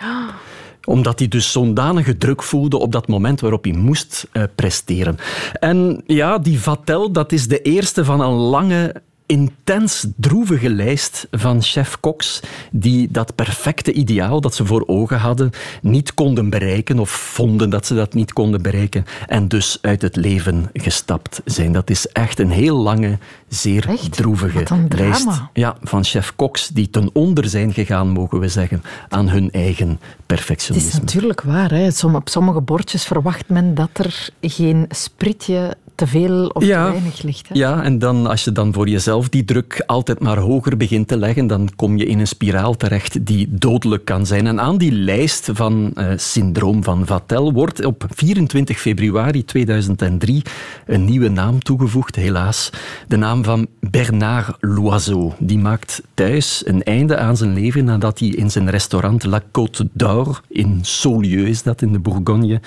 [0.84, 5.16] omdat hij dus zo'n danige druk voelde op dat moment waarop hij moest uh, presteren.
[5.52, 11.62] En ja, die Vatel, dat is de eerste van een lange intens droevige lijst van
[11.62, 12.40] chef Cox
[12.70, 15.50] die dat perfecte ideaal dat ze voor ogen hadden
[15.82, 20.16] niet konden bereiken of vonden dat ze dat niet konden bereiken en dus uit het
[20.16, 21.72] leven gestapt zijn.
[21.72, 23.18] Dat is echt een heel lange,
[23.48, 28.82] zeer droevige lijst ja, van chef Cox die ten onder zijn gegaan, mogen we zeggen,
[29.08, 30.90] aan hun eigen perfectionisme.
[30.90, 31.70] Het is natuurlijk waar.
[31.70, 31.88] Hè?
[32.12, 37.48] Op sommige bordjes verwacht men dat er geen spritje te veel of te weinig ligt.
[37.48, 37.54] Hè?
[37.54, 41.16] Ja, en dan, als je dan voor jezelf die druk altijd maar hoger begint te
[41.16, 44.46] leggen, dan kom je in een spiraal terecht die dodelijk kan zijn.
[44.46, 50.42] En aan die lijst van uh, syndroom van Vatel wordt op 24 februari 2003
[50.86, 52.70] een nieuwe naam toegevoegd, helaas.
[53.08, 55.32] De naam van Bernard Loiseau.
[55.38, 59.84] Die maakt thuis een einde aan zijn leven nadat hij in zijn restaurant La Côte
[59.92, 62.60] d'Or in Saulieu is dat in de Bourgogne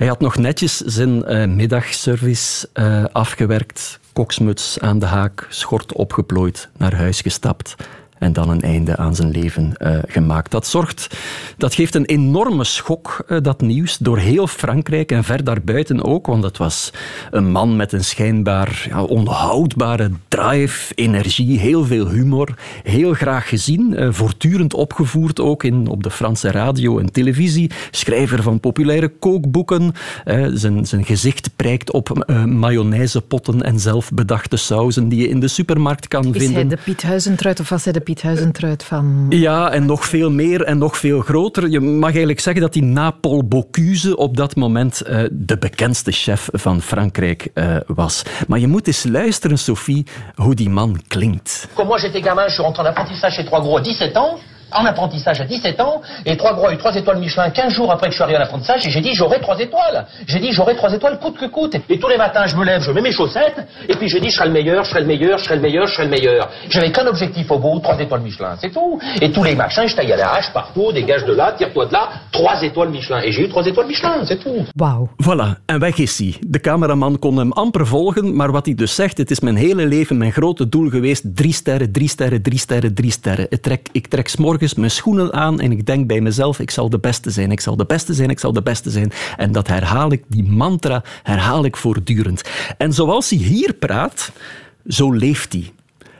[0.00, 6.68] hij had nog netjes zijn uh, middagservice uh, afgewerkt, koksmuts aan de haak, schort opgeplooid,
[6.76, 7.76] naar huis gestapt
[8.20, 10.50] en dan een einde aan zijn leven uh, gemaakt.
[10.50, 11.16] Dat zorgt,
[11.56, 16.26] dat geeft een enorme schok, uh, dat nieuws, door heel Frankrijk en ver daarbuiten ook,
[16.26, 16.92] want het was
[17.30, 23.92] een man met een schijnbaar ja, onhoudbare drive, energie, heel veel humor, heel graag gezien,
[23.92, 29.92] uh, voortdurend opgevoerd ook in, op de Franse radio en televisie, schrijver van populaire kookboeken,
[30.52, 36.24] zijn, zijn gezicht prijkt op mayonaisepotten en zelfbedachte sauzen die je in de supermarkt kan
[36.24, 36.48] Is vinden.
[36.48, 39.26] Is hij de Piet Huizentruid of was hij de Piet Huizentruid van...
[39.28, 41.68] Ja, en nog veel meer en nog veel groter.
[41.68, 46.12] Je mag eigenlijk zeggen dat die na Paul Bocuse op dat moment uh, de bekendste
[46.12, 48.22] chef van Frankrijk uh, was.
[48.48, 51.68] Maar je moet eens luisteren, Sophie, hoe die man klinkt.
[51.74, 54.49] Comme moi j'étais gamin, je suis rentré en apprentissage chez Trois Gros à 17 ans.
[54.72, 58.12] En apprentissage à 17 ans, et trois eu trois étoiles Michelin 15 jours après que
[58.12, 60.06] je suis arrivé à l'apprentissage, et j'ai dit j'aurai trois étoiles.
[60.26, 61.76] J'ai dit j'aurai trois étoiles coûte que coûte.
[61.88, 64.30] Et tous les matins je me lève, je mets mes chaussettes, et puis j'ai dit
[64.30, 66.10] je serai le meilleur, je serai le meilleur, je serai le meilleur, je serai le
[66.10, 66.48] meilleur.
[66.68, 68.98] J'avais qu'un objectif au bout, trois étoiles Michelin, c'est tout.
[69.20, 71.92] Et tous les machins, je taille à la hache partout, dégage de là, tire-toi de
[71.92, 73.20] là, trois étoiles Michelin.
[73.22, 74.64] Et j'ai eu trois étoiles Michelin, c'est tout.
[74.76, 75.08] Wauw.
[75.18, 76.34] Voilà, en weg is hij.
[76.40, 79.86] De cameraman kon hem amper volgen, maar wat hij dus zegt, het is mijn hele
[79.86, 83.46] leven mijn grote doel geweest, drie sterren, drie sterren, drie sterren, drie sterren.
[83.48, 84.28] Ik trek, ik trek
[84.68, 87.60] s'morgens mijn schoenen aan en ik denk bij mezelf, ik zal de beste zijn, ik
[87.60, 89.12] zal de beste zijn, ik zal de beste zijn.
[89.36, 92.42] En dat herhaal ik, die mantra herhaal ik voortdurend.
[92.78, 94.32] En zoals hij hier praat,
[94.86, 95.72] zo leeft hij.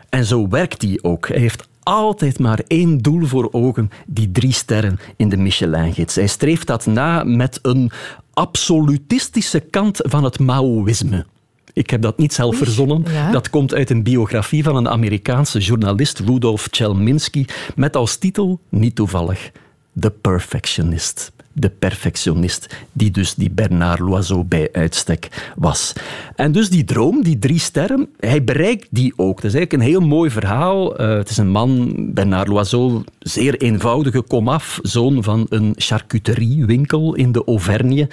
[0.08, 1.28] En zo werkt hij ook.
[1.28, 6.14] Hij heeft altijd maar één doel voor ogen, die drie sterren in de Michelin-gids.
[6.14, 7.90] Hij streeft dat na met een
[8.32, 11.26] absolutistische kant van het Maoïsme.
[11.80, 13.04] Ik heb dat niet zelf verzonnen.
[13.32, 17.44] Dat komt uit een biografie van een Amerikaanse journalist, Rudolf Chelminsky,
[17.76, 19.50] met als titel, niet toevallig,
[20.00, 25.92] The Perfectionist de perfectionist, die dus die Bernard Loiseau bij uitstek was.
[26.36, 29.36] En dus die droom, die drie sterren, hij bereikt die ook.
[29.36, 31.00] Dat is eigenlijk een heel mooi verhaal.
[31.00, 37.32] Uh, het is een man, Bernard Loiseau, zeer eenvoudige komaf, zoon van een charcuteriewinkel in
[37.32, 38.08] de Auvergne.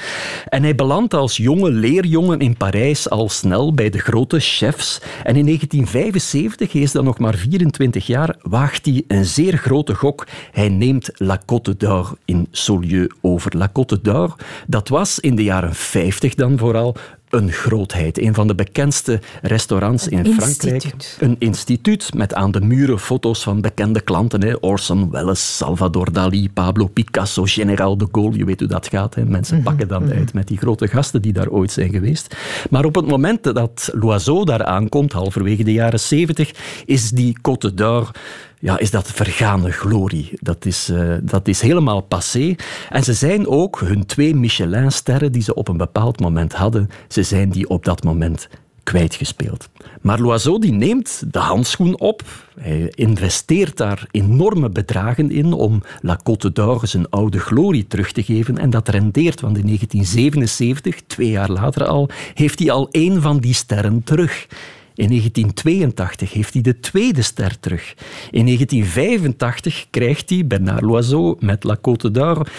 [0.48, 5.02] En hij belandt als jonge leerjongen in Parijs al snel bij de grote chefs.
[5.24, 9.96] En in 1975, hij is dan nog maar 24 jaar, waagt hij een zeer grote
[9.96, 10.28] gok.
[10.52, 13.58] Hij neemt La Côte d'Or in Saulieu over.
[13.58, 14.36] La Côte d'Or,
[14.68, 16.96] dat was in de jaren 50 dan vooral
[17.30, 18.20] een grootheid.
[18.20, 21.16] Een van de bekendste restaurants in Frankrijk.
[21.20, 24.44] Een instituut met aan de muren foto's van bekende klanten.
[24.44, 24.56] Hè.
[24.60, 28.38] Orson Welles, Salvador Dali, Pablo Picasso, General de Gaulle.
[28.38, 29.16] Je weet hoe dat gaat.
[29.16, 29.26] Hè.
[29.26, 30.18] Mensen mhm, pakken dan mhm.
[30.18, 32.36] uit met die grote gasten die daar ooit zijn geweest.
[32.70, 36.52] Maar op het moment dat Loiseau daar aankomt, halverwege de jaren 70,
[36.86, 38.12] is die Côte d'Or
[38.60, 40.30] ja, is dat vergane glorie.
[40.40, 42.56] Dat is, uh, dat is helemaal passé.
[42.90, 47.24] En ze zijn ook hun twee Michelin-sterren die ze op een bepaald moment hadden, ze
[47.24, 48.48] zijn die op dat moment
[48.84, 49.70] kwijtgespeeld.
[50.02, 52.24] Maar Loiseau die neemt de handschoen op.
[52.60, 58.24] Hij investeert daar enorme bedragen in om La Côte d'Or zijn oude glorie terug te
[58.24, 58.58] geven.
[58.58, 63.38] En dat rendeert, want in 1977, twee jaar later al, heeft hij al één van
[63.38, 64.48] die sterren terug.
[64.98, 67.94] In 1982 heeft hij de tweede ster terug.
[68.32, 72.50] In 1985 krijgt hij, Bernard Loiseau, met La Côte d'Or,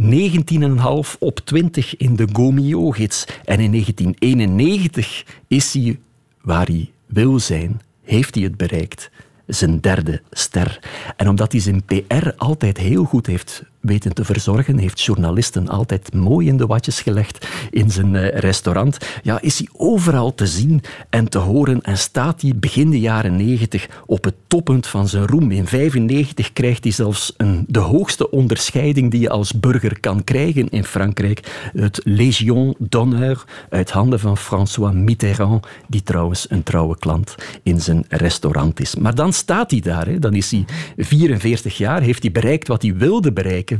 [0.00, 3.24] 19,5 op 20 in de Gomio-gids.
[3.44, 5.98] En in 1991 is hij
[6.40, 9.10] waar hij wil zijn, heeft hij het bereikt.
[9.46, 10.78] Zijn derde ster.
[11.16, 16.14] En omdat hij zijn PR altijd heel goed heeft weten te verzorgen, heeft journalisten altijd
[16.14, 18.98] mooi in de watjes gelegd in zijn eh, restaurant.
[19.22, 23.36] Ja, is hij overal te zien en te horen en staat hij begin de jaren
[23.36, 25.50] 90 op het toppunt van zijn roem.
[25.50, 30.68] In 95 krijgt hij zelfs een, de hoogste onderscheiding die je als burger kan krijgen
[30.68, 31.70] in Frankrijk.
[31.72, 38.04] Het Légion d'honneur uit handen van François Mitterrand, die trouwens een trouwe klant in zijn
[38.08, 38.94] restaurant is.
[38.94, 40.18] Maar dan staat hij daar, hè.
[40.18, 40.64] dan is hij
[40.96, 43.75] 44 jaar, heeft hij bereikt wat hij wilde bereiken.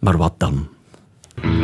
[0.00, 0.68] Maar wat dan?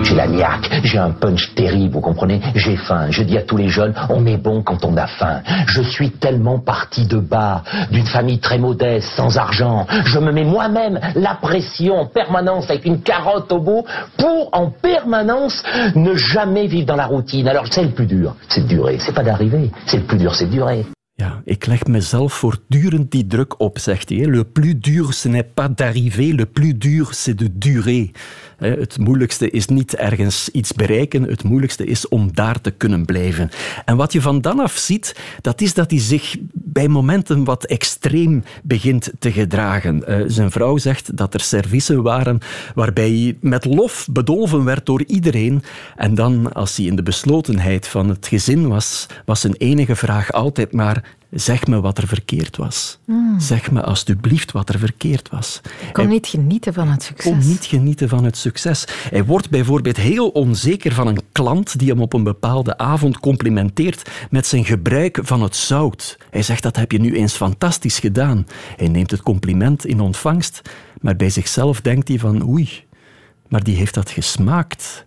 [0.03, 2.41] J'ai la niaque, j'ai un punch terrible, vous comprenez?
[2.55, 3.11] J'ai faim.
[3.11, 5.43] Je dis à tous les jeunes, on est bon quand on a faim.
[5.67, 9.87] Je suis tellement parti de bas, d'une famille très modeste, sans argent.
[10.05, 13.85] Je me mets moi-même la pression en permanence avec une carotte au bout
[14.17, 15.63] pour en permanence
[15.95, 17.49] ne jamais vivre dans la routine.
[17.49, 18.99] Alors c'est le plus dur, c'est de durer.
[19.01, 20.85] C'est pas d'arriver, c'est le plus dur, c'est de durer.
[21.17, 24.27] Ja, ik leg mezelf voortdurend die druk op, zegt hij.
[24.27, 26.35] Le plus dur, ce n'est pas d'arriver.
[26.35, 28.11] Le plus dur, c'est de durer.
[28.57, 33.51] Het moeilijkste is niet ergens iets bereiken, het moeilijkste is om daar te kunnen blijven.
[33.85, 37.65] En wat je van dan af ziet, dat is dat hij zich bij momenten wat
[37.65, 40.07] extreem begint te gedragen.
[40.07, 42.39] Eh, zijn vrouw zegt dat er servicen waren
[42.75, 45.63] waarbij hij met lof bedolven werd door iedereen.
[45.97, 50.33] En dan, als hij in de beslotenheid van het gezin was, was zijn enige vraag
[50.33, 52.99] altijd maar Zeg me wat er verkeerd was.
[53.05, 53.41] Hmm.
[53.41, 55.61] Zeg me alsjeblieft wat er verkeerd was.
[55.87, 57.33] Ik kon niet genieten van het succes.
[57.33, 58.85] kon niet genieten van het succes.
[59.11, 64.11] Hij wordt bijvoorbeeld heel onzeker van een klant die hem op een bepaalde avond complimenteert
[64.31, 66.19] met zijn gebruik van het zout.
[66.31, 68.47] Hij zegt dat heb je nu eens fantastisch gedaan.
[68.77, 70.63] Hij neemt het compliment in ontvangst,
[71.01, 72.85] maar bij zichzelf denkt hij van oei,
[73.49, 75.07] maar die heeft dat gesmaakt.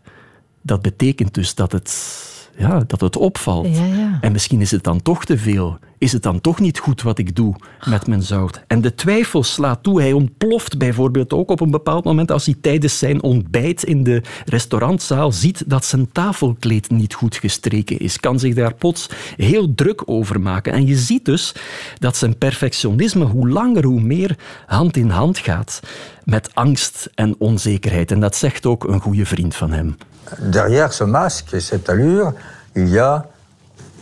[0.61, 2.25] Dat betekent dus dat het
[2.57, 3.75] ja, dat het opvalt.
[3.77, 4.17] Ja, ja.
[4.21, 5.79] En misschien is het dan toch te veel.
[5.97, 7.55] Is het dan toch niet goed wat ik doe
[7.85, 8.63] met mijn zout?
[8.67, 10.01] En de twijfel slaat toe.
[10.01, 14.21] Hij ontploft bijvoorbeeld ook op een bepaald moment als hij tijdens zijn ontbijt in de
[14.45, 18.19] restaurantzaal ziet dat zijn tafelkleed niet goed gestreken is.
[18.19, 20.73] Kan zich daar plots heel druk over maken.
[20.73, 21.55] En je ziet dus
[21.99, 25.79] dat zijn perfectionisme hoe langer hoe meer hand in hand gaat
[26.23, 28.11] met angst en onzekerheid.
[28.11, 29.97] En dat zegt ook een goede vriend van hem.
[30.39, 32.33] derrière ce masque et cette allure,
[32.75, 33.25] il y a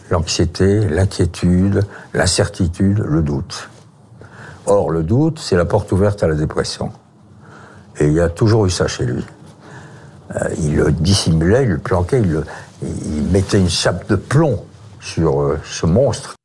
[0.10, 3.70] l'anxiété, l'inquiétude, l'incertitude, le doute.
[4.65, 6.91] Or, le doute, c'est la porte ouverte à la dépression.
[8.00, 9.26] Et il y a toujours eu ça chez lui.
[10.36, 14.63] Euh, il le dissimulait, il le planquait, il, mettait une chape de plomb
[15.00, 16.36] sur euh, ce monstre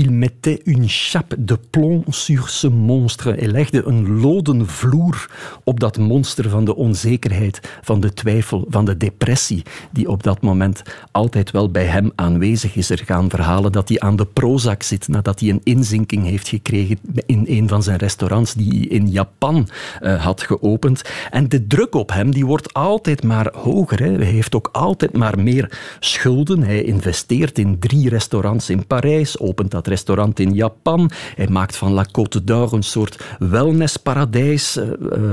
[0.00, 3.34] Il mettait une chape de plomb sur ce monstre.
[3.34, 5.30] Hij legde een loden vloer
[5.64, 10.40] op dat monster van de onzekerheid, van de twijfel, van de depressie, die op dat
[10.40, 10.82] moment
[11.12, 12.90] altijd wel bij hem aanwezig is.
[12.90, 16.98] Er gaan verhalen dat hij aan de Prozac zit nadat hij een inzinking heeft gekregen
[17.26, 19.68] in een van zijn restaurants die hij in Japan
[20.02, 21.02] uh, had geopend.
[21.30, 23.98] En de druk op hem die wordt altijd maar hoger.
[23.98, 24.12] Hè.
[24.12, 26.62] Hij heeft ook altijd maar meer schulden.
[26.62, 31.10] Hij investeert in drie restaurants in Parijs, opent dat restaurant in Japan.
[31.36, 34.76] Hij maakt van La Côte d'Or een soort wellnessparadijs.
[34.76, 34.84] Uh,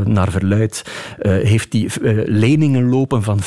[0.06, 0.84] naar verluid
[1.22, 1.90] uh, heeft hij
[2.26, 3.40] leningen lopen van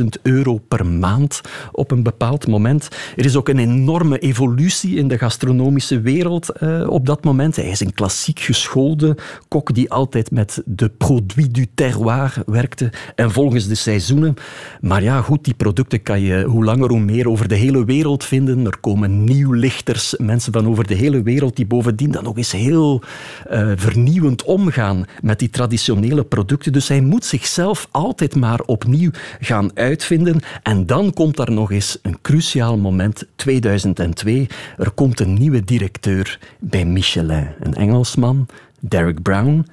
[0.00, 1.40] 50.000 euro per maand
[1.72, 2.88] op een bepaald moment.
[3.16, 6.52] Er is ook een enorme evolutie in de gastronomische wereld
[6.86, 7.56] op dat moment.
[7.56, 9.16] Hij is een klassiek geschoolde
[9.48, 14.34] kok die altijd met de produits du terroir werkte en volgens de seizoenen.
[14.80, 18.24] Maar ja, goed, die producten kan je hoe langer hoe meer over de hele wereld
[18.24, 18.66] vinden.
[18.66, 23.02] Er komen nieuwlichters mensen van over de hele wereld die bovendien dan nog eens heel
[23.50, 26.72] uh, vernieuwend omgaan met die traditionele producten.
[26.72, 30.40] Dus hij moet zichzelf altijd maar opnieuw gaan uitvinden.
[30.62, 34.46] En dan komt daar nog eens een cruciaal moment, 2002.
[34.78, 38.46] Er komt een nieuwe directeur bij Michelin, een Engelsman,
[38.80, 39.66] Derek Brown.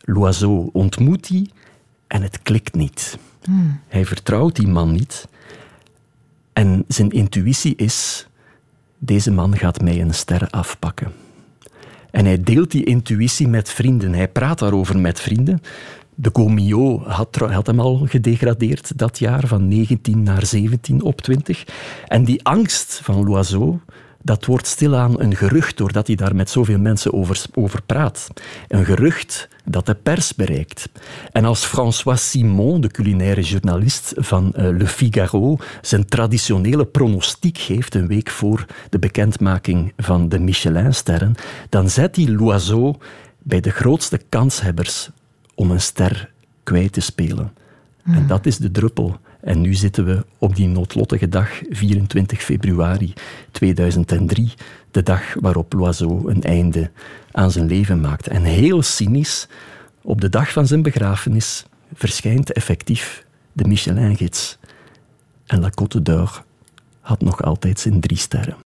[0.00, 1.46] Loiseau ontmoet hij
[2.06, 3.18] en het klikt niet.
[3.44, 3.80] Hmm.
[3.88, 5.28] Hij vertrouwt die man niet.
[6.52, 8.27] En zijn intuïtie is
[8.98, 11.12] deze man gaat mij een ster afpakken.
[12.10, 14.12] En hij deelt die intuïtie met vrienden.
[14.12, 15.60] Hij praat daarover met vrienden.
[16.14, 21.64] De Gomio had, had, hem al gedegradeerd dat jaar, van 19 naar 17 op 20.
[22.06, 23.78] En die angst van Loiseau,
[24.28, 28.28] dat wordt stilaan een gerucht doordat hij daar met zoveel mensen over, over praat.
[28.68, 30.88] Een gerucht dat de pers bereikt.
[31.32, 37.94] En als François Simon, de culinaire journalist van uh, Le Figaro, zijn traditionele pronostiek geeft
[37.94, 41.34] een week voor de bekendmaking van de Michelin-sterren,
[41.68, 42.94] dan zet hij Loiseau
[43.38, 45.10] bij de grootste kanshebbers
[45.54, 46.30] om een ster
[46.62, 47.52] kwijt te spelen.
[48.04, 49.16] En dat is de druppel.
[49.40, 53.12] En nu zitten we op die noodlottige dag, 24 februari
[53.50, 54.52] 2003,
[54.90, 56.90] de dag waarop Loiseau een einde
[57.30, 58.26] aan zijn leven maakt.
[58.28, 59.48] En heel cynisch,
[60.02, 61.64] op de dag van zijn begrafenis
[61.94, 64.58] verschijnt effectief de Michelin-gids.
[65.46, 66.44] En La Côte d'Or
[67.00, 68.67] had nog altijd zijn drie sterren.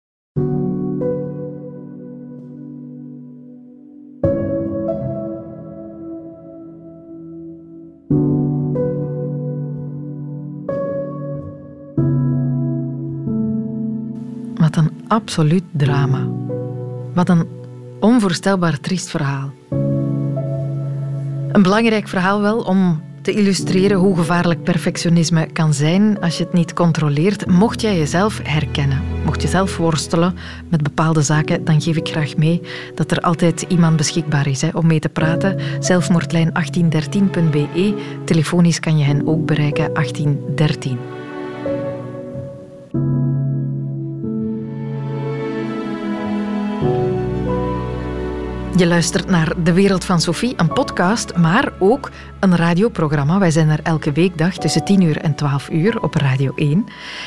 [15.15, 16.27] Absoluut drama.
[17.13, 17.49] Wat een
[18.01, 19.53] onvoorstelbaar triest verhaal.
[21.53, 26.53] Een belangrijk verhaal wel om te illustreren hoe gevaarlijk perfectionisme kan zijn als je het
[26.53, 27.47] niet controleert.
[27.47, 30.37] Mocht jij jezelf herkennen, mocht je zelf worstelen
[30.69, 32.61] met bepaalde zaken, dan geef ik graag mee
[32.95, 35.61] dat er altijd iemand beschikbaar is hè, om mee te praten.
[35.81, 37.95] Zelfmoordlijn 1813.be.
[38.25, 40.99] Telefonisch kan je hen ook bereiken 1813.
[48.77, 52.11] Je luistert naar De Wereld van Sophie, een podcast, maar ook
[52.41, 53.39] een radioprogramma.
[53.39, 56.85] Wij zijn er elke weekdag tussen 10 uur en 12 uur op Radio 1.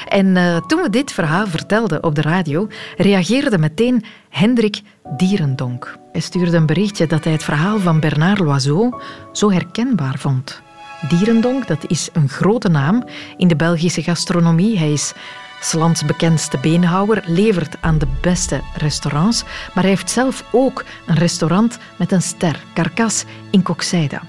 [0.07, 2.67] En uh, toen we dit verhaal vertelden op de radio,
[2.97, 4.81] reageerde meteen Hendrik
[5.17, 5.97] Dierendonk.
[6.11, 10.61] Hij stuurde een berichtje dat hij het verhaal van Bernard Loiseau zo herkenbaar vond.
[11.07, 13.03] Dierendonk, dat is een grote naam
[13.37, 14.77] in de Belgische gastronomie.
[14.77, 15.13] Hij is
[15.61, 21.77] Slans bekendste beenhouwer, levert aan de beste restaurants, maar hij heeft zelf ook een restaurant
[21.97, 24.21] met een ster, Carcas, in Kokseida.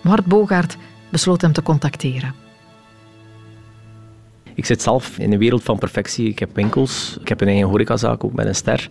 [0.00, 0.76] Mart Bogaert
[1.10, 2.34] besloot hem te contacteren.
[4.54, 6.28] Ik zit zelf in een wereld van perfectie.
[6.28, 8.88] Ik heb winkels, ik heb een eigen horecazaak ook met een ster.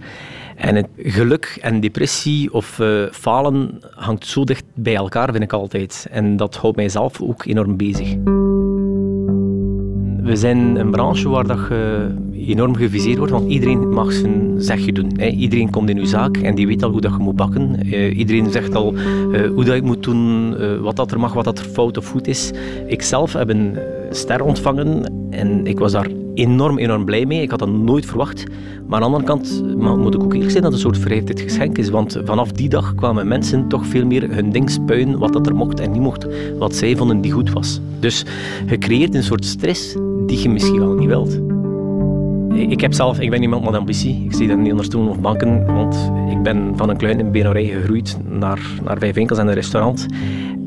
[0.56, 5.54] En het geluk en depressie of uh, falen hangt zo dicht bij elkaar, vind ik
[5.54, 6.08] altijd.
[6.12, 8.16] En dat houdt mijzelf ook enorm bezig.
[10.26, 11.60] We zijn een branche waar dat
[12.32, 15.22] je enorm geviseerd wordt, want iedereen mag zijn zegje doen.
[15.22, 17.76] Iedereen komt in uw zaak en die weet al hoe dat je moet bakken.
[17.92, 21.34] Eh, iedereen zegt al eh, hoe dat ik moet doen, eh, wat dat er mag,
[21.34, 22.52] wat dat er fout of goed is.
[22.88, 23.78] Ik zelf heb een
[24.10, 27.42] ster ontvangen en ik was daar enorm, enorm blij mee.
[27.42, 28.44] Ik had dat nooit verwacht.
[28.88, 31.40] Maar aan de andere kant moet ik ook eerlijk zijn dat het een soort verheven
[31.40, 31.90] geschenk is.
[31.90, 35.56] Want vanaf die dag kwamen mensen toch veel meer hun ding spuien, wat dat er
[35.56, 36.28] mocht en niet mocht.
[36.60, 37.80] Wat zij vonden die goed was.
[38.00, 38.26] Dus
[38.68, 41.45] je creëert een soort stress die je misschien wel niet wilt.
[42.56, 44.24] Ik heb zelf, ik ben iemand met ambitie.
[44.26, 47.66] Ik zie dat niet onder stoelen of banken, want ik ben van een kleine benerij
[47.66, 50.06] gegroeid naar, naar vijf winkels en een restaurant.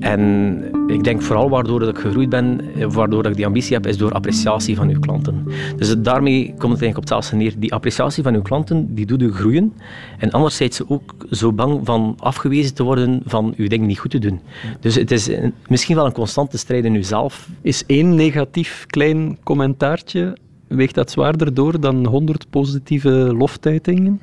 [0.01, 2.61] En ik denk vooral waardoor dat ik gegroeid ben,
[2.93, 5.45] waardoor dat ik die ambitie heb, is door appreciatie van uw klanten.
[5.77, 7.55] Dus daarmee komt het op hetzelfde neer.
[7.59, 9.73] Die appreciatie van uw klanten, die doet u groeien.
[10.19, 13.99] En anders zijn ze ook zo bang van afgewezen te worden van uw ding niet
[13.99, 14.41] goed te doen.
[14.81, 15.31] Dus het is
[15.69, 17.49] misschien wel een constante strijd in uzelf.
[17.63, 20.37] Is één negatief klein commentaartje,
[20.69, 24.21] weegt dat zwaarder door dan honderd positieve loftuitingen?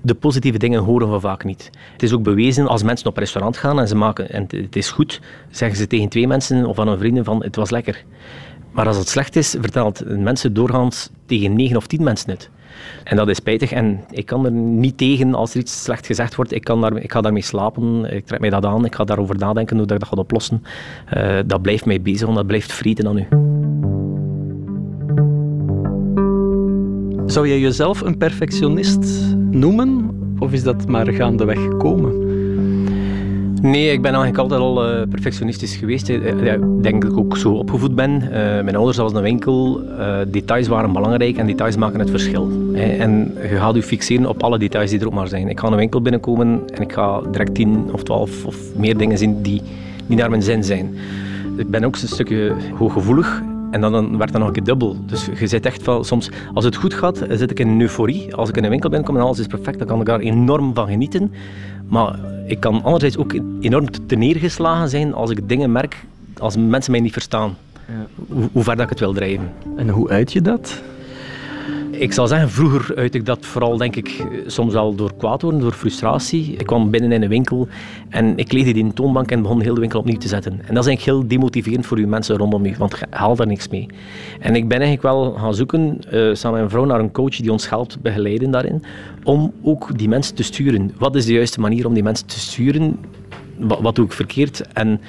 [0.00, 1.70] de positieve dingen horen we vaak niet.
[1.92, 4.90] Het is ook bewezen als mensen op restaurant gaan en ze maken en het is
[4.90, 8.04] goed, zeggen ze tegen twee mensen of aan hun vrienden van het was lekker.
[8.70, 12.50] Maar als het slecht is, vertelt mensen doorgaans tegen negen of tien mensen het.
[13.04, 16.34] En dat is spijtig en ik kan er niet tegen als er iets slecht gezegd
[16.34, 16.52] wordt.
[16.52, 19.38] Ik, kan daar, ik ga daarmee slapen, ik trek mij dat aan, ik ga daarover
[19.38, 20.62] nadenken hoe ik dat ga oplossen.
[21.16, 23.26] Uh, dat blijft mij bezig, want dat blijft frieten aan u.
[27.28, 30.10] Zou jij jezelf een perfectionist noemen?
[30.38, 32.26] Of is dat maar gaandeweg gekomen?
[33.62, 36.08] Nee, ik ben eigenlijk altijd al uh, perfectionistisch geweest.
[36.08, 38.18] Ik denk dat ik ook zo opgevoed ben.
[38.64, 39.80] Mijn ouders hadden een winkel.
[40.28, 42.50] Details waren belangrijk en details maken het verschil.
[42.74, 45.48] En je gaat je fixeren op alle details die er ook maar zijn.
[45.48, 49.18] Ik ga een winkel binnenkomen en ik ga direct tien of twaalf of meer dingen
[49.18, 49.62] zien die,
[50.06, 50.94] die naar mijn zin zijn.
[51.56, 54.96] Ik ben ook een stukje hooggevoelig en dan, werd dat nog een keer dubbel.
[55.06, 58.34] Dus je zit echt wel, soms, als het goed gaat, zit ik in een euforie.
[58.34, 60.74] Als ik in een winkel ben en alles is perfect, dan kan ik daar enorm
[60.74, 61.32] van genieten.
[61.88, 66.04] Maar ik kan anderzijds ook enorm te neergeslagen zijn als ik dingen merk,
[66.38, 67.56] als mensen mij niet verstaan.
[67.86, 68.06] Ja.
[68.28, 69.52] Hoe, hoe ver dat ik het wil drijven.
[69.76, 70.82] En hoe uit je dat?
[71.98, 75.60] Ik zal zeggen, vroeger uit ik dat vooral, denk ik, soms wel door kwaad worden,
[75.60, 76.52] door frustratie.
[76.52, 77.68] Ik kwam binnen in een winkel
[78.08, 80.52] en ik legde die in toonbank en begon heel de winkel opnieuw te zetten.
[80.52, 83.46] En dat is eigenlijk heel demotiverend voor uw mensen rondom u, want je haalt daar
[83.46, 83.86] niks mee.
[84.40, 87.36] En ik ben eigenlijk wel gaan zoeken, uh, samen met een vrouw, naar een coach
[87.36, 88.82] die ons helpt begeleiden daarin,
[89.24, 90.92] om ook die mensen te sturen.
[90.98, 92.98] Wat is de juiste manier om die mensen te sturen?
[93.56, 94.62] Wat, wat doe ik verkeerd?
[94.72, 95.00] En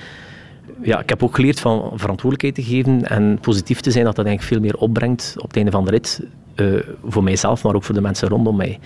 [0.82, 4.26] ja, ik heb ook geleerd van verantwoordelijkheid te geven en positief te zijn, dat dat
[4.26, 6.22] eigenlijk veel meer opbrengt op het einde van de rit.
[6.62, 8.80] Uh, voor mijzelf, maar ook voor de mensen rondom mij.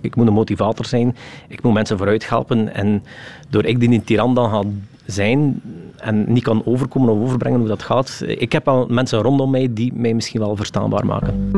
[0.00, 1.16] Ik moet een motivator zijn,
[1.48, 2.74] ik moet mensen vooruit helpen.
[2.74, 3.02] En
[3.48, 4.62] door ik die tiran dan ga
[5.06, 5.62] zijn,
[5.96, 8.22] en niet kan overkomen of overbrengen hoe dat gaat.
[8.26, 11.50] Ik heb al mensen rondom mij die mij misschien wel verstaanbaar maken.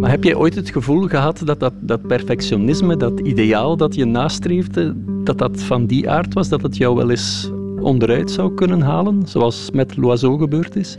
[0.00, 4.04] Maar heb jij ooit het gevoel gehad dat, dat dat perfectionisme, dat ideaal dat je
[4.04, 8.80] nastreefde, dat dat van die aard was, dat het jou wel eens onderuit zou kunnen
[8.80, 10.96] halen, zoals met Loiseau gebeurd is?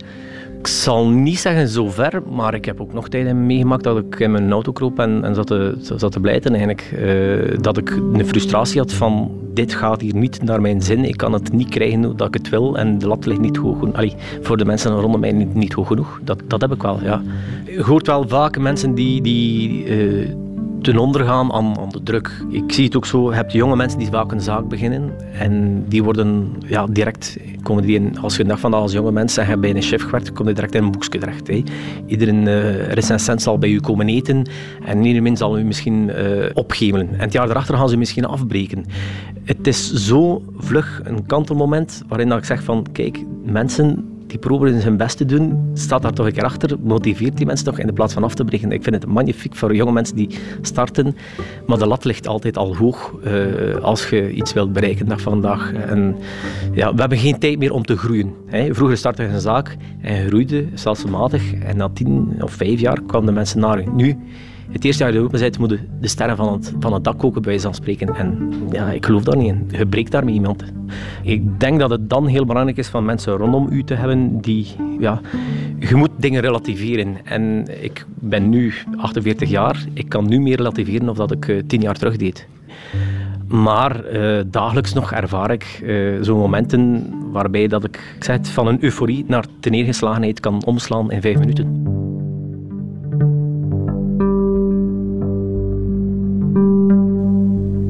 [0.59, 4.31] Ik zal niet zeggen zover, maar ik heb ook nog tijden meegemaakt dat ik in
[4.31, 6.93] mijn auto kroop en, en zat, te, zat te blijten eigenlijk.
[6.99, 11.17] Uh, dat ik een frustratie had van dit gaat hier niet naar mijn zin, ik
[11.17, 13.95] kan het niet krijgen dat ik het wil en de lat ligt niet hoog genoeg.
[13.95, 16.19] Allee, voor de mensen rondom mij niet, niet hoog genoeg.
[16.23, 17.21] Dat, dat heb ik wel, ja.
[17.65, 19.21] Je hoort wel vaak mensen die...
[19.21, 20.35] die uh,
[20.81, 22.43] ten onder gaan aan, aan, de druk.
[22.49, 25.83] Ik zie het ook zo, je hebt jonge mensen die vaak een zaak beginnen en
[25.87, 29.59] die worden ja, direct, komen die in, als je een dag van als jonge mensen
[29.59, 31.47] bij een chef gewerkt, kom direct in een boekje terecht.
[31.47, 31.63] Hè.
[32.05, 34.45] Iedere uh, recensent zal bij u komen eten
[34.85, 37.09] en iedereen zal u misschien uh, opgemelen.
[37.11, 38.85] En het jaar daarachter gaan ze misschien afbreken.
[39.43, 44.81] Het is zo vlug een kantelmoment waarin dat ik zeg van, kijk, mensen die proberen
[44.81, 47.87] zijn best te doen, staat daar toch een keer achter, motiveert die mensen toch in
[47.87, 48.71] de plaats van af te breken.
[48.71, 50.29] Ik vind het magnifiek voor jonge mensen die
[50.61, 51.15] starten,
[51.67, 55.73] maar de lat ligt altijd al hoog uh, als je iets wilt bereiken dag vandaag.
[55.73, 56.15] En,
[56.73, 58.33] ja, we hebben geen tijd meer om te groeien.
[58.45, 58.73] Hè.
[58.75, 63.27] Vroeger startte je een zaak en groeide stelselmatig en na tien of vijf jaar kwamen
[63.27, 63.83] de mensen naar.
[63.93, 64.17] Nu
[64.71, 67.17] het eerste jaar dat je open bent, moeten de sterren van het, van het dak
[67.17, 68.15] koken, bij van spreken.
[68.15, 69.67] En ja, ik geloof daar niet in.
[69.71, 70.63] Je breekt daarmee iemand.
[71.23, 74.67] Ik denk dat het dan heel belangrijk is van mensen rondom u te hebben die...
[74.99, 75.21] Ja,
[75.79, 77.17] je moet dingen relativeren.
[77.23, 79.85] En ik ben nu 48 jaar.
[79.93, 82.47] Ik kan nu meer relativeren of dat ik uh, tien jaar terug deed.
[83.47, 88.83] Maar uh, dagelijks nog ervaar ik uh, zo'n momenten waarbij dat ik, ik van een
[88.83, 91.98] euforie naar teneergeslagenheid kan omslaan in vijf minuten.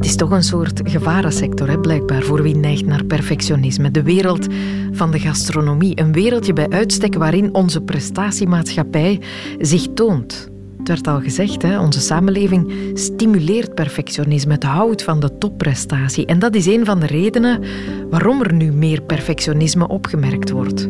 [0.05, 3.91] Is toch een soort gevarensector, hè, blijkbaar, voor wie neigt naar perfectionisme.
[3.91, 4.47] De wereld
[4.91, 5.99] van de gastronomie.
[5.99, 9.21] Een wereldje bij uitstek waarin onze prestatiemaatschappij
[9.59, 10.49] zich toont.
[10.77, 14.53] Het werd al gezegd, hè, onze samenleving stimuleert perfectionisme.
[14.53, 16.25] Het houdt van de topprestatie.
[16.25, 17.63] En dat is een van de redenen
[18.09, 20.87] waarom er nu meer perfectionisme opgemerkt wordt.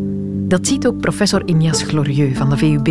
[0.49, 2.87] Dat ziet ook professor Ignace Glorieux van de VUB.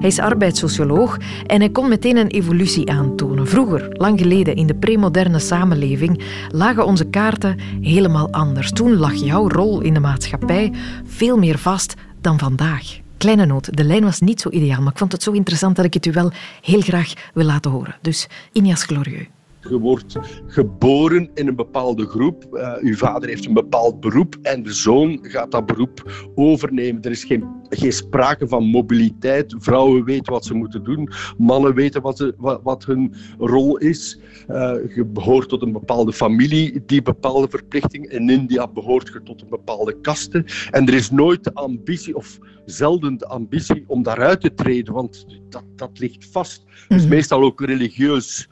[0.00, 3.46] Hij is arbeidssocioloog en hij kon meteen een evolutie aantonen.
[3.46, 8.72] Vroeger, lang geleden, in de premoderne samenleving, lagen onze kaarten helemaal anders.
[8.72, 10.72] Toen lag jouw rol in de maatschappij
[11.04, 12.98] veel meer vast dan vandaag.
[13.16, 15.84] Kleine noot, de lijn was niet zo ideaal, maar ik vond het zo interessant dat
[15.84, 16.32] ik het u wel
[16.62, 17.96] heel graag wil laten horen.
[18.00, 19.37] Dus Ignace Glorieux.
[19.68, 22.46] Je wordt geboren in een bepaalde groep.
[22.52, 27.02] Uh, uw vader heeft een bepaald beroep en de zoon gaat dat beroep overnemen.
[27.02, 29.54] Er is geen, geen sprake van mobiliteit.
[29.58, 31.10] Vrouwen weten wat ze moeten doen.
[31.38, 34.20] Mannen weten wat, ze, wat, wat hun rol is.
[34.48, 38.10] Uh, je behoort tot een bepaalde familie die bepaalde verplichtingen.
[38.10, 40.44] In India behoort je tot een bepaalde kaste.
[40.70, 45.26] En er is nooit de ambitie, of zelden de ambitie, om daaruit te treden, want
[45.48, 46.64] dat, dat ligt vast.
[46.88, 47.10] Dus mhm.
[47.10, 48.48] meestal ook religieus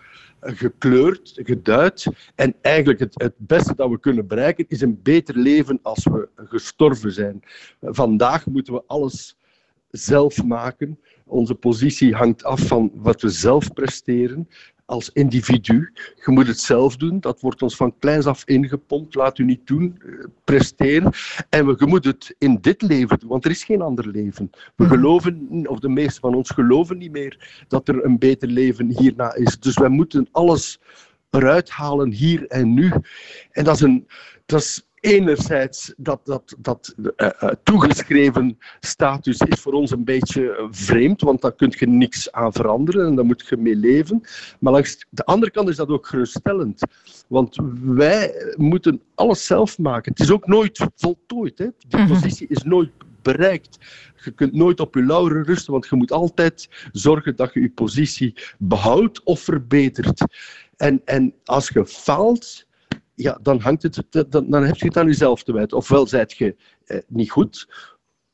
[0.46, 2.06] gekleurd, geduid.
[2.34, 6.28] En eigenlijk het, het beste dat we kunnen bereiken is een beter leven als we
[6.36, 7.42] gestorven zijn.
[7.80, 9.36] Vandaag moeten we alles
[9.90, 11.00] zelf maken.
[11.24, 14.48] Onze positie hangt af van wat we zelf presteren
[14.86, 15.92] als individu.
[16.24, 17.20] Je moet het zelf doen.
[17.20, 19.14] Dat wordt ons van kleins af ingepompt.
[19.14, 20.00] Laat u niet doen.
[20.02, 21.12] Eh, presteren.
[21.48, 24.50] En we, je moet het in dit leven doen, want er is geen ander leven.
[24.76, 24.94] We mhm.
[24.94, 29.34] geloven, of de meeste van ons geloven niet meer, dat er een beter leven hierna
[29.34, 29.58] is.
[29.58, 30.80] Dus wij moeten alles
[31.30, 32.92] eruit halen hier en nu.
[33.50, 34.06] En dat is een.
[34.46, 37.28] Dat is enerzijds dat, dat, dat uh,
[37.62, 43.06] toegeschreven status is voor ons een beetje vreemd, want daar kun je niks aan veranderen
[43.06, 44.20] en daar moet je mee leven.
[44.60, 46.82] Maar langs de andere kant is dat ook geruststellend,
[47.28, 50.12] want wij moeten alles zelf maken.
[50.12, 51.58] Het is ook nooit voltooid.
[51.58, 51.66] Hè?
[51.88, 52.08] Die mhm.
[52.08, 52.90] positie is nooit
[53.22, 53.78] bereikt.
[54.24, 57.70] Je kunt nooit op je lauren rusten, want je moet altijd zorgen dat je je
[57.70, 60.24] positie behoudt of verbetert.
[60.76, 62.65] En, en als je faalt,
[63.16, 65.76] ja, dan, hangt het, dan, dan heb je het aan jezelf te wijten.
[65.76, 67.68] Ofwel zijt je eh, niet goed,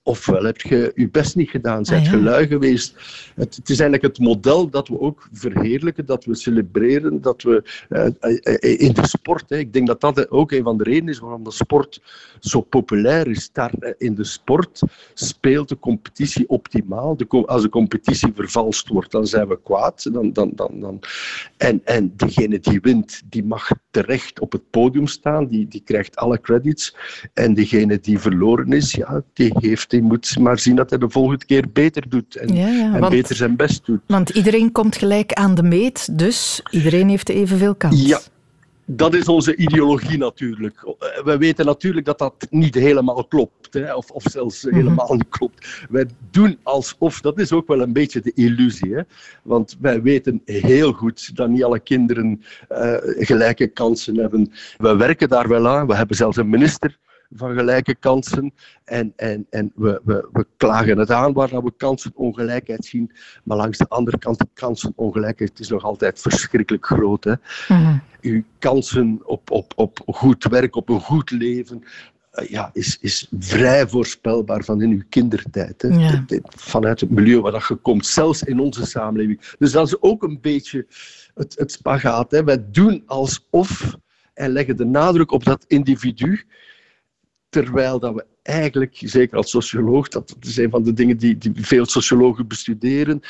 [0.02, 2.94] ofwel heb je je best niet gedaan, zijt ah, je lui geweest.
[3.34, 7.62] Het, het, is eigenlijk het model dat we ook verheerlijken, dat we celebreren, dat we
[7.88, 11.08] eh, eh, in de sport, hè, ik denk dat dat ook een van de redenen
[11.08, 12.02] is waarom de sport
[12.40, 13.52] zo populair is.
[13.52, 14.82] Daar eh, in de sport
[15.14, 17.16] speelt de competitie optimaal.
[17.16, 20.12] De, als de competitie vervalst wordt, dan zijn we kwaad.
[20.12, 21.00] Dan, dan, dan, dan.
[21.56, 26.16] En, en degene die wint, die mag terecht op het podium staan, die, die krijgt
[26.16, 26.96] alle credits.
[27.34, 31.10] En degene die verloren is, ja, die heeft hij moet maar zien dat hij de
[31.10, 32.56] volgende keer beter doet en,
[32.94, 34.00] en beter zijn best doet.
[34.06, 38.06] Want iedereen komt gelijk aan de meet, dus iedereen heeft evenveel kans.
[38.06, 38.20] Ja,
[38.86, 40.94] dat is onze ideologie natuurlijk.
[41.24, 44.74] We weten natuurlijk dat dat niet helemaal klopt, hè, of, of zelfs mhm.
[44.74, 45.86] helemaal niet klopt.
[45.90, 48.94] Wij doen alsof, dat is ook wel een beetje de illusie.
[48.94, 49.02] Hè?
[49.42, 54.52] Want wij weten heel goed dat niet alle kinderen uh, gelijke kansen hebben.
[54.78, 56.98] We werken daar wel aan, we hebben zelfs een minister
[57.34, 58.52] van gelijke kansen.
[58.84, 63.12] En, en, en we, we, we klagen het aan waar we kansenongelijkheid zien.
[63.44, 67.24] Maar langs de andere kant, de kansenongelijkheid is nog altijd verschrikkelijk groot.
[67.24, 67.34] Hè?
[67.68, 67.98] Mhm.
[68.20, 71.82] Uw kansen op, op, op goed werk, op een goed leven,
[72.30, 75.82] eh, ja, is, is vrij voorspelbaar van in uw kindertijd.
[75.82, 76.18] Hè?
[76.56, 79.54] Vanuit het milieu waar dat je komt, zelfs in onze samenleving.
[79.58, 80.86] Dus dat is ook een beetje
[81.34, 82.30] het, het spagaat.
[82.30, 82.44] Hè?
[82.44, 83.96] Wij doen alsof
[84.34, 86.44] en leggen de nadruk op dat individu
[87.52, 91.52] terwijl dat we eigenlijk, zeker als socioloog, dat is een van de dingen die, die
[91.54, 93.22] veel sociologen bestuderen,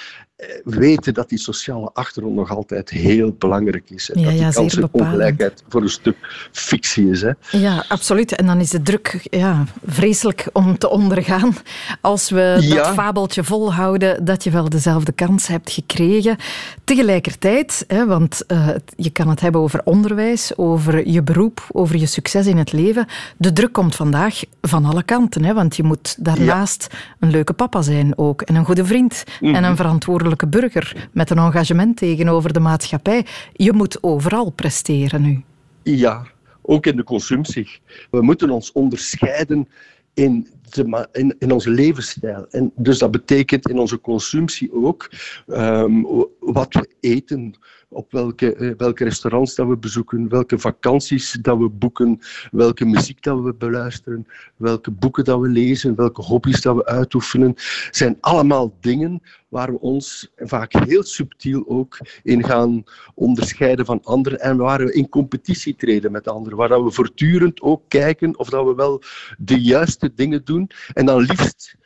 [0.42, 4.10] eh, weten dat die sociale achtergrond nog altijd heel belangrijk is.
[4.10, 6.16] En dat die kansenongelijkheid voor een stuk
[6.52, 7.22] fictie is.
[7.22, 7.30] Hè.
[7.50, 8.36] Ja, absoluut.
[8.36, 11.54] En dan is de druk ja, vreselijk om te ondergaan
[12.00, 16.36] als we dat fabeltje volhouden dat je wel dezelfde kans hebt gekregen.
[16.84, 22.06] Tegelijkertijd, hè, want uh, je kan het hebben over onderwijs, over je beroep, over je
[22.06, 23.06] succes in het leven.
[23.36, 25.44] De druk komt vandaag van alle kanten.
[25.44, 25.54] Hè?
[25.54, 26.86] Want je moet daarnaast
[27.18, 28.42] een leuke papa zijn ook.
[28.42, 29.24] En een goede vriend.
[29.40, 29.76] En een mhm.
[29.76, 31.08] verantwoordelijke burger.
[31.12, 33.26] Met een engagement tegenover de maatschappij.
[33.52, 35.42] Je moet overal presteren nu.
[35.82, 36.26] Ja,
[36.62, 37.80] ook in de consumptie.
[38.10, 39.68] We moeten ons onderscheiden
[40.14, 42.46] in, de, in, in, onze levensstijl.
[42.50, 45.10] En dus dat betekent in onze consumptie ook
[45.46, 46.06] um,
[46.40, 47.54] wat we eten,
[47.92, 52.20] op welke, eh, welke restaurants dat we bezoeken, welke vakanties dat we boeken,
[52.50, 54.26] welke muziek dat we beluisteren,
[54.56, 57.54] welke boeken dat we lezen, welke hobby's dat we uitoefenen,
[57.90, 62.84] zijn allemaal dingen waar we ons vaak heel subtiel ook in gaan
[63.14, 67.82] onderscheiden van anderen en waar we in competitie treden met anderen, waar we voortdurend ook
[67.88, 69.02] kijken of dat we wel
[69.38, 70.70] de juiste dingen doen.
[70.92, 71.76] En dan liefst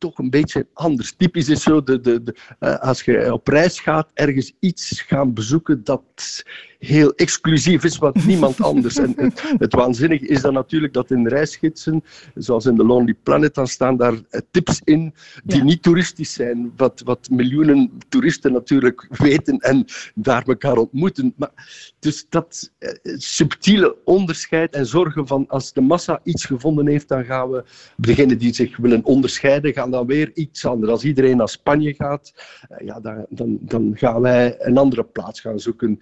[0.00, 1.12] toch een beetje anders.
[1.12, 5.34] Typisch is zo, de, de, de, uh, als je op reis gaat, ergens iets gaan
[5.34, 6.44] bezoeken dat
[6.80, 8.96] heel exclusief is, wat niemand anders.
[8.96, 12.04] En het, het, waanzinnige is dan natuurlijk dat in reisgidsen,
[12.34, 15.14] zoals in The Lonely Planet, dan staan daar eh, tips in
[15.44, 21.34] die niet toeristisch zijn, wat, wat miljoenen toeristen natuurlijk weten en daar elkaar ontmoeten.
[21.36, 21.50] Maar,
[21.98, 27.24] dus dat eh, subtiele onderscheid en zorgen van als de massa iets gevonden heeft, dan
[27.24, 27.64] gaan we,
[27.96, 30.92] degenen die zich willen onderscheiden, gaan dan weer iets anders.
[30.92, 32.32] Als iedereen naar Spanje gaat,
[32.68, 35.98] eh, ja, dan, dan, dan gaan wij een andere plaats gaan zoeken.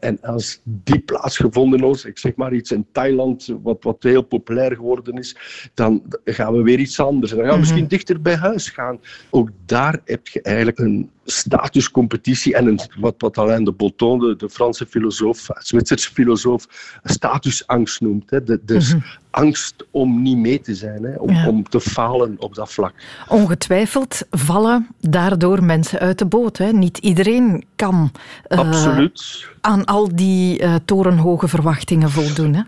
[0.00, 4.22] En als die plaats gevonden is, ik zeg maar iets in Thailand, wat, wat heel
[4.22, 5.36] populair geworden is,
[5.74, 7.30] dan gaan we weer iets anders.
[7.30, 9.00] En dan gaan we misschien dichter bij huis gaan.
[9.30, 14.36] Ook daar heb je eigenlijk een statuscompetitie en een, wat, wat Alain de Botton, de,
[14.36, 16.66] de Franse filosoof, Zwitserse filosoof,
[17.04, 18.30] statusangst noemt.
[18.30, 18.42] Hè.
[18.42, 19.04] De, dus mhm.
[19.30, 22.94] angst om niet mee te zijn, hè, om, om te falen op dat vlak.
[23.28, 26.58] Ongetwijfeld vallen daardoor mensen uit de boot.
[26.58, 26.72] Hè.
[26.72, 28.12] Niet iedereen kan
[28.48, 29.06] uh,
[29.60, 32.54] aan al die uh, torenhoge verwachtingen voldoen.
[32.54, 32.62] Hè.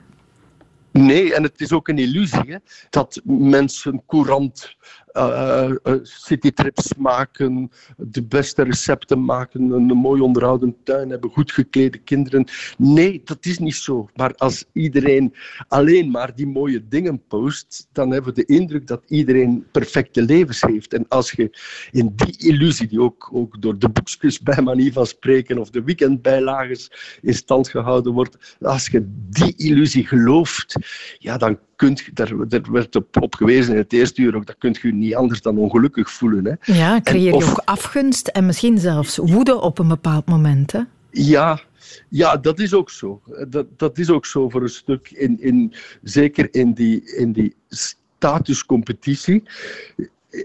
[0.93, 2.57] Nee, en het is ook een illusie hè,
[2.91, 4.77] dat mensen courant
[5.19, 12.47] uh, citytrips maken, de beste recepten maken, een mooi onderhouden tuin hebben, goed geklede kinderen.
[12.79, 14.09] Nee, dat is niet zo.
[14.14, 15.35] Maar als iedereen
[15.69, 20.61] alleen maar die mooie dingen post, dan hebben we de indruk dat iedereen perfecte levens
[20.61, 20.95] heeft.
[20.95, 21.59] En als je
[21.91, 25.83] in die illusie, die ook, ook door de boekjes bij manier van spreken of de
[25.83, 30.77] weekendbijlages in stand gehouden wordt, als je die illusie gelooft,
[31.19, 34.59] ja, dan kunt, daar, daar werd op, op gewezen in het eerste uur ook, dat
[34.59, 36.45] kunt je niet anders dan ongelukkig voelen.
[36.45, 36.72] Hè.
[36.72, 40.72] Ja, creëer je ook afgunst en misschien zelfs woede op een bepaald moment.
[40.72, 40.81] Hè?
[41.11, 41.61] Ja,
[42.09, 43.20] ja, dat is ook zo.
[43.49, 45.11] Dat, dat is ook zo voor een stuk.
[45.11, 45.72] In, in,
[46.03, 49.43] zeker in die, in die statuscompetitie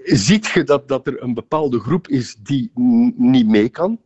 [0.03, 2.71] ziet je dat, dat er een bepaalde groep is die
[3.15, 3.99] niet mee kan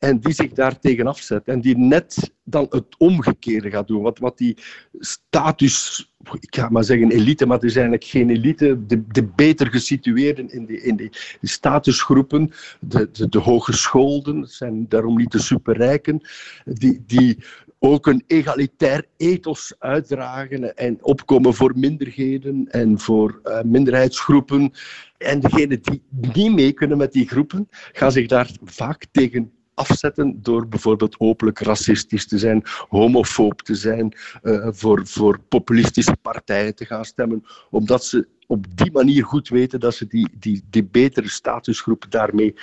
[0.00, 4.02] en die zich daar tegen afzet en die net dan het omgekeerde gaat doen.
[4.02, 4.56] Wat, wat die
[4.98, 6.06] status,
[6.40, 10.50] ik ga maar zeggen elite, maar het is eigenlijk geen elite, de, de beter gesitueerden
[10.50, 11.10] in die, in die
[11.42, 16.20] statusgroepen, de, de, de hogescholden, zijn daarom niet de superrijken,
[16.64, 17.38] die, die
[17.78, 24.72] ook een egalitair ethos uitdragen en opkomen voor minderheden en voor uh, minderheidsgroepen.
[25.18, 30.42] En degenen die niet mee kunnen met die groepen, gaan zich daar vaak tegen afzetten
[30.42, 36.84] door bijvoorbeeld openlijk racistisch te zijn, homofoob te zijn, uh, voor, voor populistische partijen te
[36.84, 41.28] gaan stemmen, omdat ze op die manier goed weten dat ze die, die, die betere
[41.28, 42.54] statusgroep daarmee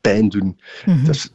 [0.00, 0.58] pijn doen.
[0.84, 1.32] Mm dat,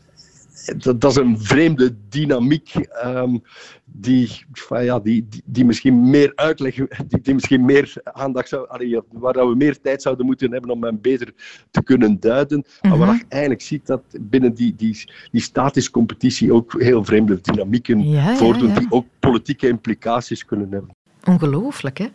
[0.77, 2.73] dat, is een vreemde dynamiek
[3.05, 3.41] um,
[3.85, 4.29] die,
[4.69, 6.75] ja, die, die, die, misschien meer uitleg,
[7.07, 10.83] die, die misschien meer aandacht zou, allee, waar we meer tijd zouden moeten hebben om
[10.83, 11.33] hem beter
[11.71, 12.65] te kunnen duiden.
[12.81, 13.17] Maar wat mhm.
[13.17, 18.35] je eigenlijk ziet dat binnen die, die, die statische competitie ook heel vreemde dynamieken ja,
[18.35, 20.95] voordoen, die ook politieke implicaties kunnen hebben.
[21.23, 22.07] Ongelooflijk, hè?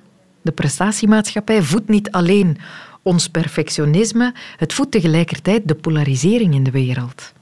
[0.43, 2.57] De prestatiemaatschappij voedt niet alleen
[3.03, 7.35] ons perfectionisme, het voedt tegelijkertijd de polarisering in de wereld.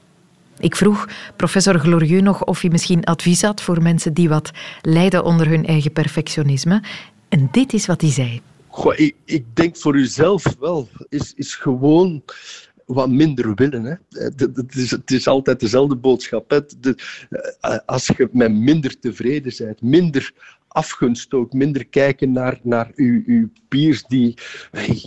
[0.59, 4.51] Ik vroeg professor Glorieux nog of hij misschien advies had voor mensen die wat
[4.81, 6.83] lijden onder hun eigen perfectionisme.
[7.29, 8.41] En dit is wat hij zei.
[8.67, 12.23] Goh, ik, ik, denk voor uzelf wel, is, is gewoon
[12.85, 13.83] wat minder willen.
[13.83, 13.95] Hè.
[14.09, 16.49] Het, is, het is altijd dezelfde boodschap.
[16.49, 16.59] Hè.
[17.59, 20.33] Eh, als je met minder tevreden bent, minder
[20.75, 24.37] afgunst ook, minder kijken naar, naar uw, uw peers die,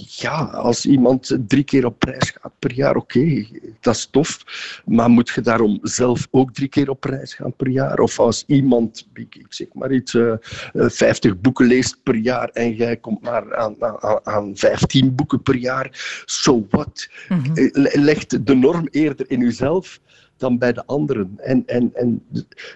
[0.07, 3.47] ja, als iemand drie keer op reis gaat per jaar, oké,
[3.81, 4.45] dat is tof,
[4.85, 7.99] maar moet je daarom zelf ook drie keer op reis gaan per jaar?
[7.99, 10.39] Of als iemand, ik zeg maar iets, uh, eh,
[10.73, 15.43] 50 eh, boeken leest per jaar en jij komt maar aan, aan, aan 15 boeken
[15.43, 17.09] per jaar, so what?
[17.29, 17.37] Mm
[17.93, 20.01] Legt de norm eerder in uzelf
[20.39, 21.35] dan bij de anderen.
[21.37, 22.23] En, en, en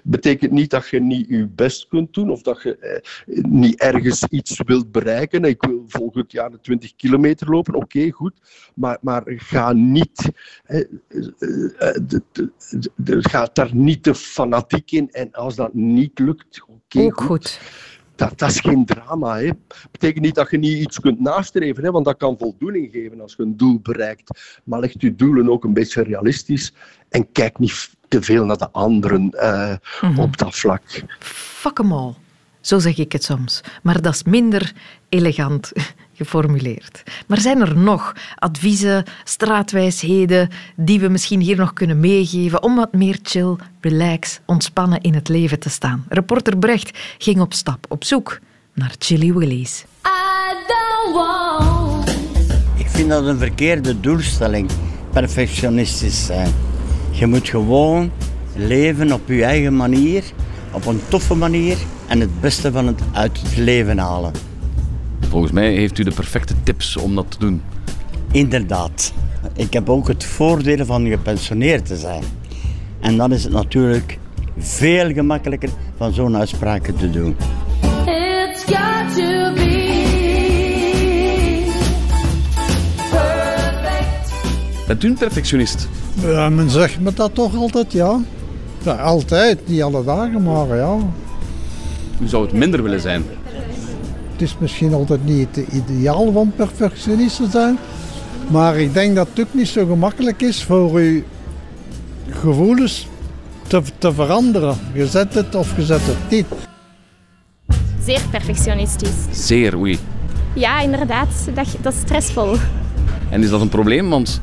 [0.03, 4.27] betekent niet dat je niet je best kunt doen of dat je eh, niet ergens
[4.29, 5.45] iets wilt bereiken.
[5.45, 8.35] Ik wil volgend jaar de 20 kilometer lopen, oké, goed.
[8.75, 10.31] Maar, maar ga niet,
[10.65, 10.81] eh,
[11.79, 11.97] eh,
[13.05, 15.11] ga daar niet te fanatiek in.
[15.11, 17.23] En als dat niet lukt, oké, goed.
[17.23, 17.61] goed
[18.29, 19.41] dat, dat is geen drama.
[19.41, 19.57] Dat
[19.91, 23.35] betekent niet dat je niet iets kunt nastreven, hè, want dat kan voldoening geven als
[23.37, 24.61] je een doel bereikt.
[24.65, 26.73] Maar leg je doelen ook een beetje realistisch
[27.09, 29.79] en kijk niet te veel naar de anderen uh, mm
[30.15, 30.19] -hmm.
[30.19, 31.05] op dat vlak.
[31.19, 32.15] Fuck them all.
[32.61, 33.61] Zo zeg ik het soms.
[33.83, 34.73] Maar dat is minder
[35.09, 35.73] elegant
[36.15, 37.03] geformuleerd.
[37.27, 42.93] Maar zijn er nog adviezen, straatwijsheden die we misschien hier nog kunnen meegeven om wat
[42.93, 46.05] meer chill, relax, ontspannen in het leven te staan?
[46.09, 48.39] Reporter Brecht ging op stap op zoek
[48.75, 49.85] naar Chili Willies.
[52.77, 54.71] Ik vind dat een verkeerde doelstelling,
[55.13, 56.53] perfectionistisch zijn.
[57.11, 58.11] Je moet gewoon
[58.55, 60.25] leven op je eigen manier,
[60.73, 61.77] op een toffe manier
[62.09, 64.52] en het beste van het uit het leven halen.
[65.33, 67.63] Volgens mij heeft u de perfecte tips om dat te doen.
[68.33, 69.13] Inderdaad.
[69.55, 72.23] Ik heb ook het voordeel van gepensioneerd te zijn.
[73.01, 74.19] En dan is het natuurlijk
[74.59, 77.37] veel gemakkelijker van zo'n uitspraken te doen.
[78.07, 79.91] It's got to be
[84.87, 85.89] Bent u een perfectionist?
[86.23, 88.21] Ja, men zegt me dat toch altijd, ja.
[88.83, 88.93] ja.
[88.93, 90.97] Altijd, niet alle dagen, maar ja.
[92.21, 93.25] U zou het minder willen zijn?
[94.43, 97.79] Het is misschien altijd niet het ideaal van perfectionist te zijn.
[98.47, 101.23] Maar ik denk dat het ook niet zo gemakkelijk is voor uw
[102.29, 103.07] gevoelens
[103.67, 104.77] te, te veranderen.
[104.93, 106.47] Je zet het of je zet het niet.
[108.05, 109.47] Zeer perfectionistisch.
[109.47, 109.99] Zeer, oei.
[110.55, 111.29] Ja, inderdaad.
[111.55, 112.57] Dat, dat is stressvol.
[113.31, 114.11] En is dat een probleem?
[114.11, 114.41] Want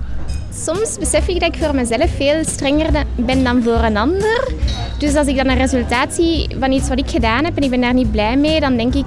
[0.53, 4.53] soms besef ik dat ik voor mezelf veel strenger ben dan voor een ander.
[4.97, 7.69] Dus als ik dan een resultaat zie van iets wat ik gedaan heb en ik
[7.69, 9.05] ben daar niet blij mee, dan denk ik...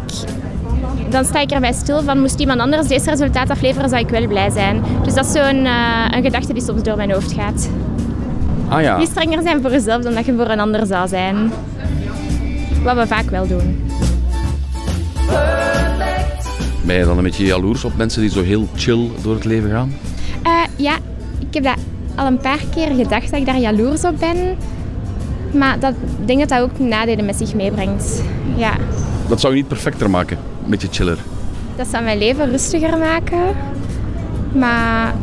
[1.12, 4.26] Dan sta ik erbij stil van, moest iemand anders deze resultaat afleveren, zou ik wel
[4.26, 4.82] blij zijn.
[5.04, 7.68] Dus dat is zo'n uh, een gedachte die soms door mijn hoofd gaat.
[8.68, 8.98] Ah ja.
[8.98, 11.52] Niet strenger zijn voor jezelf dan dat je voor een ander zou zijn.
[12.82, 13.90] Wat we vaak wel doen.
[16.86, 19.70] Ben je dan een beetje jaloers op mensen die zo heel chill door het leven
[19.70, 19.92] gaan?
[20.46, 20.96] Uh, ja,
[21.38, 21.76] ik heb dat
[22.14, 24.56] al een paar keer gedacht dat ik daar jaloers op ben.
[25.52, 28.22] Maar dat, ik denk dat dat ook nadelen met zich meebrengt.
[28.56, 28.72] Ja.
[29.28, 31.18] Dat zou je niet perfecter maken, een beetje chiller?
[31.76, 33.42] Dat zou mijn leven rustiger maken.
[34.54, 35.14] Maar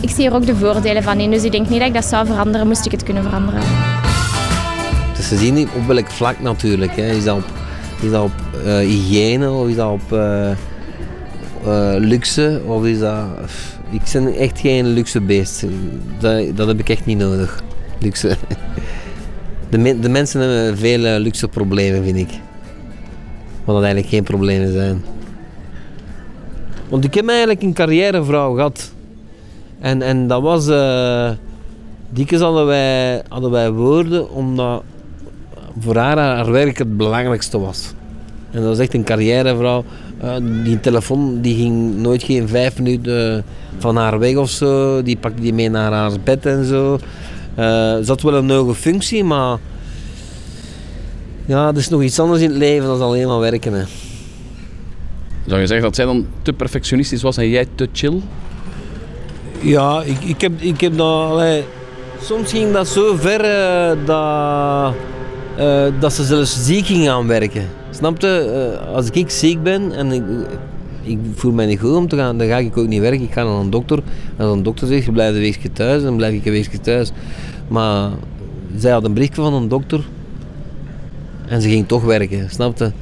[0.00, 1.30] ik zie er ook de voordelen van in.
[1.30, 3.60] Dus ik denk niet dat ik dat zou veranderen, moest ik het kunnen veranderen.
[5.08, 6.96] Het is te zien op welk vlak natuurlijk.
[6.96, 7.10] Hè.
[7.10, 7.44] Is dat op,
[8.02, 8.32] is dat op
[8.64, 10.50] uh, hygiëne of is dat op uh,
[11.66, 13.26] uh, luxe of is dat
[13.90, 15.64] ik ben echt geen luxe beest.
[16.18, 17.62] Dat, dat heb ik echt niet nodig.
[17.98, 18.36] Luxe.
[19.70, 22.40] De, de mensen hebben veel eh, luxe problemen, vind ik.
[23.66, 25.04] Wat dat eigenlijk geen problemen zijn.
[26.88, 28.92] Want ik heb eigenlijk een carrièrevrouw gehad.
[29.80, 30.68] En, en dat was...
[30.68, 31.30] Uh,
[32.10, 34.82] dikwijls hadden wij, hadden wij woorden omdat
[35.78, 37.92] voor haar haar werk het belangrijkste was.
[38.50, 39.84] En dat was echt een carrièrevrouw.
[40.24, 43.44] Uh, die telefoon die ging nooit geen vijf minuten
[43.78, 45.02] van haar weg of zo.
[45.02, 46.92] Die pakte die mee naar haar bed en zo.
[46.92, 46.98] Uh,
[47.96, 49.58] ze had wel een hoge functie, maar
[51.46, 53.72] ja, er is nog iets anders in het leven dan alleen maar werken.
[53.72, 53.84] Hè.
[55.46, 58.20] Zou je zeggen dat zij dan te perfectionistisch was en jij te chill?
[59.60, 61.30] Ja, ik, ik, heb, ik heb dat...
[61.30, 61.64] Allee,
[62.20, 64.94] Soms ging dat zo ver uh, dat,
[65.58, 67.64] uh, dat ze zelfs ziek ging gaan werken.
[67.90, 68.78] Snap je?
[68.84, 70.22] Uh, als ik ziek ben en ik,
[71.02, 73.22] ik voel mij niet goed om te gaan, dan ga ik ook niet werken.
[73.22, 74.02] Ik ga naar een dokter.
[74.36, 76.02] En een dokter zegt, je blijft een weekje thuis.
[76.02, 77.12] Dan blijf ik een weekje thuis.
[77.68, 78.10] Maar
[78.76, 80.04] zij had een berichtje van een dokter.
[81.46, 82.92] En ze ging toch werken, snap je?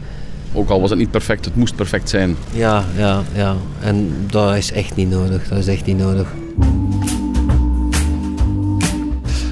[0.53, 2.37] Ook al was het niet perfect, het moest perfect zijn.
[2.53, 3.57] Ja, ja, ja.
[3.81, 5.49] En dat is echt niet nodig.
[5.49, 6.33] Dat is echt niet nodig.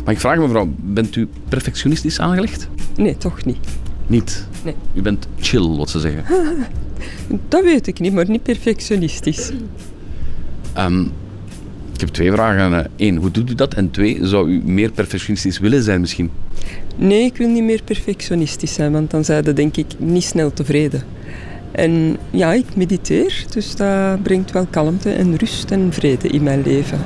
[0.05, 2.69] Maar ik vraag mevrouw, bent u perfectionistisch aangelegd?
[2.97, 3.59] Nee, toch niet.
[4.07, 4.47] Niet?
[4.65, 4.75] Nee.
[4.95, 6.25] U bent chill, wat ze zeggen.
[7.49, 9.53] dat weet ik niet, maar niet perfectionistisch.
[10.79, 11.13] Um,
[12.03, 12.91] heb twee vragen.
[12.97, 13.75] Eén, hoe doet u dat?
[13.75, 16.31] En twee, zou u meer perfectionistisch willen zijn misschien?
[16.97, 21.03] Nee, ik wil niet meer perfectionistisch zijn, want dan zijn denk ik niet snel tevreden.
[21.71, 26.63] En ja, ik mediteer, dus dat brengt wel kalmte en rust en vrede in mijn
[26.63, 26.99] leven.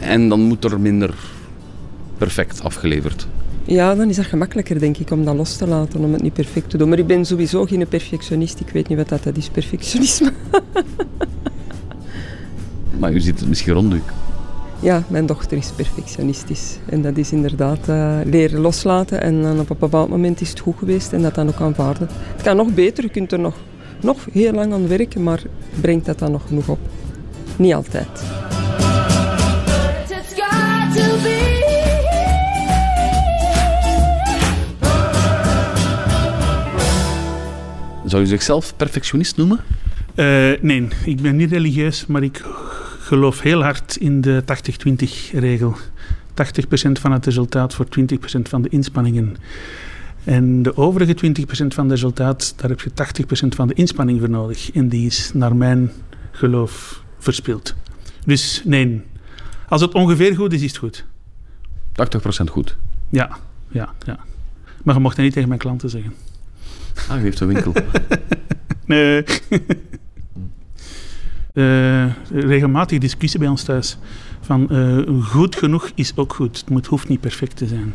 [0.00, 1.14] En dan moet er minder
[2.18, 3.26] perfect afgeleverd?
[3.64, 6.32] Ja, dan is dat gemakkelijker, denk ik, om dat los te laten, om het niet
[6.32, 6.88] perfect te doen.
[6.88, 8.60] Maar ik ben sowieso geen perfectionist.
[8.60, 10.32] Ik weet niet wat dat, dat is, perfectionisme.
[13.00, 14.02] maar u ziet het misschien rond u.
[14.80, 16.78] Ja, mijn dochter is perfectionistisch.
[16.88, 19.20] En dat is inderdaad uh, leren loslaten.
[19.20, 22.08] En dan op een bepaald moment is het goed geweest en dat dan ook aanvaarden.
[22.32, 23.54] Het kan nog beter, je kunt er nog,
[24.00, 25.42] nog heel lang aan werken, maar
[25.80, 26.78] brengt dat dan nog genoeg op?
[27.56, 28.22] Niet altijd.
[38.04, 39.60] Zou u zichzelf perfectionist noemen?
[40.14, 42.44] Uh, nee, ik ben niet religieus, maar ik
[43.10, 44.42] geloof heel hard in de
[45.32, 45.76] 80-20 regel.
[45.76, 49.36] 80% van het resultaat voor 20% van de inspanningen.
[50.24, 52.90] En de overige 20% van het resultaat, daar heb je
[53.44, 54.70] 80% van de inspanning voor nodig.
[54.72, 55.90] En die is naar mijn
[56.30, 57.74] geloof verspild.
[58.24, 59.02] Dus nee,
[59.68, 61.04] als het ongeveer goed is, is het goed.
[62.42, 62.76] 80% goed?
[63.08, 63.38] Ja,
[63.68, 64.18] ja, ja.
[64.82, 66.14] Maar je mocht dat niet tegen mijn klanten zeggen.
[67.08, 67.72] Ah, u heeft een winkel.
[68.86, 69.24] nee.
[71.52, 73.96] Uh, regelmatig discussie bij ons thuis.
[74.40, 76.58] Van uh, goed genoeg is ook goed.
[76.58, 77.94] Het moet, hoeft niet perfect te zijn.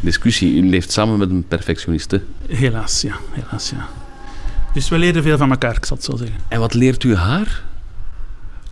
[0.00, 2.22] Discussie, u leeft samen met een perfectioniste?
[2.48, 3.16] Helaas, ja.
[3.30, 3.88] Helaas, ja.
[4.74, 6.36] Dus we leren veel van elkaar, ik zal het zo zeggen.
[6.48, 7.64] En wat leert u haar?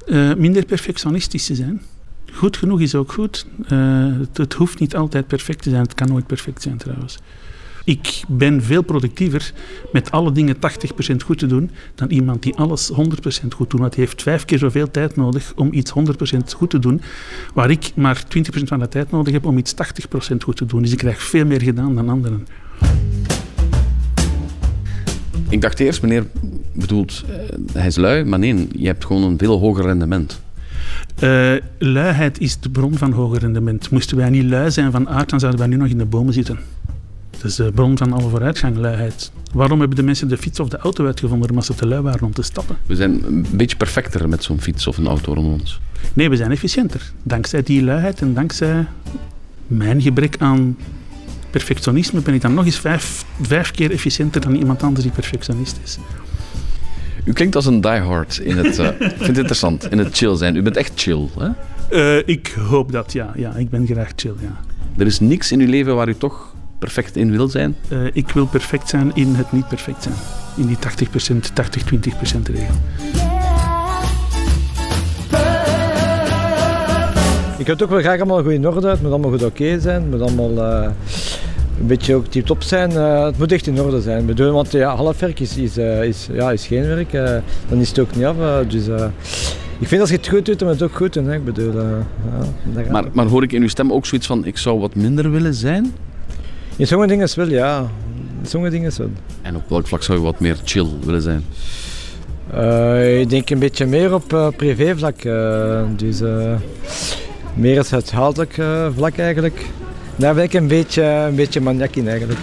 [0.07, 1.83] Uh, minder perfectionistisch te zijn.
[2.33, 3.47] Goed genoeg is ook goed.
[3.67, 5.83] Het, het hoeft niet altijd perfect te zijn.
[5.83, 7.19] Het kan nooit perfect zijn trouwens.
[7.85, 9.53] Ik ben veel productiever
[9.93, 10.59] met alle dingen 80%
[11.25, 12.95] goed te doen dan iemand die alles 100%
[13.55, 13.81] goed doet.
[13.81, 15.93] Want hij heeft vijf keer zoveel tijd nodig om iets
[16.35, 17.01] 100% goed te doen,
[17.55, 19.75] waar ik maar 20% van de tijd nodig heb om iets
[20.33, 20.83] 80% goed te doen.
[20.83, 22.47] Dus ik krijg veel meer gedaan dan anderen.
[25.49, 26.27] Ik dacht eerst, meneer
[26.73, 27.35] bedoelt, uh,
[27.73, 30.43] hij is lui, maar nee, je hebt gewoon een veel hoger rendement.
[31.23, 33.91] Uh, luiheid is de bron van hoger rendement.
[33.91, 36.33] Moesten wij niet lui zijn van aard, dan zouden wij nu nog in de bomen
[36.33, 36.59] zitten.
[37.45, 39.33] Is de bron van alle vooruitgang, luiheid.
[39.53, 41.49] Waarom hebben de mensen de fiets of de auto uitgevonden?
[41.51, 42.77] Omdat ze te lui waren om te stappen.
[42.87, 45.81] We zijn een beetje perfecter met zo'n fiets of een auto rond ons.
[46.13, 47.13] Nee, we zijn efficiënter.
[47.23, 48.87] Dankzij die luiheid en dankzij
[49.67, 50.77] mijn gebrek aan
[51.51, 55.79] perfectionisme ben ik dan nog eens vijf, vijf keer efficiënter dan iemand anders die perfectionist
[55.85, 55.99] is.
[57.25, 58.79] U klinkt als een diehard in het.
[58.79, 59.91] Uh, ik vind het interessant.
[59.91, 60.57] In het chill zijn.
[60.57, 61.49] U bent echt chill, hè?
[61.91, 63.33] Uh, ik hoop dat, ja.
[63.37, 63.55] ja.
[63.55, 64.61] Ik ben graag chill, ja.
[64.99, 66.54] Er is niks in uw leven waar u toch
[66.85, 67.77] perfect in wil zijn?
[67.89, 70.15] Uh, ik wil perfect zijn in het niet perfect zijn.
[70.57, 71.37] In die 80%,
[72.37, 72.75] 80-20% regel.
[77.59, 78.89] Ik heb het ook wel graag allemaal goed in orde.
[78.89, 80.03] Het moet allemaal goed oké okay zijn.
[80.03, 80.91] Het moet allemaal uh,
[81.81, 82.93] een beetje ook tip-top zijn.
[82.93, 84.27] Uh, het moet echt in orde zijn.
[84.27, 87.13] Bedoel, want ja, halfwerk is, is, is, ja, is geen werk.
[87.69, 88.37] dan is het ook niet af.
[88.69, 88.87] dus
[89.79, 91.27] ik vind als je het goed doet, dan moet het ook goed doen.
[91.27, 91.35] Hè.
[91.35, 94.81] Ik bedoel, ja, maar, maar hoor ik in uw stem ook zoiets van, ik zou
[94.81, 95.93] wat minder willen zijn?
[96.77, 97.79] In sommige dingen wel, ja.
[98.41, 99.11] In sommige dingen wel.
[99.43, 101.45] En op welk vlak zou je wat meer chill willen zijn?
[102.55, 105.25] Uh, ik denk een beetje meer op uh, privévlak.
[105.25, 106.21] Uh, dus
[107.55, 108.55] meer het huishoudelijk
[108.97, 109.67] vlak eigenlijk.
[110.17, 112.41] Daar ben ik een beetje, een beetje maniak in eigenlijk.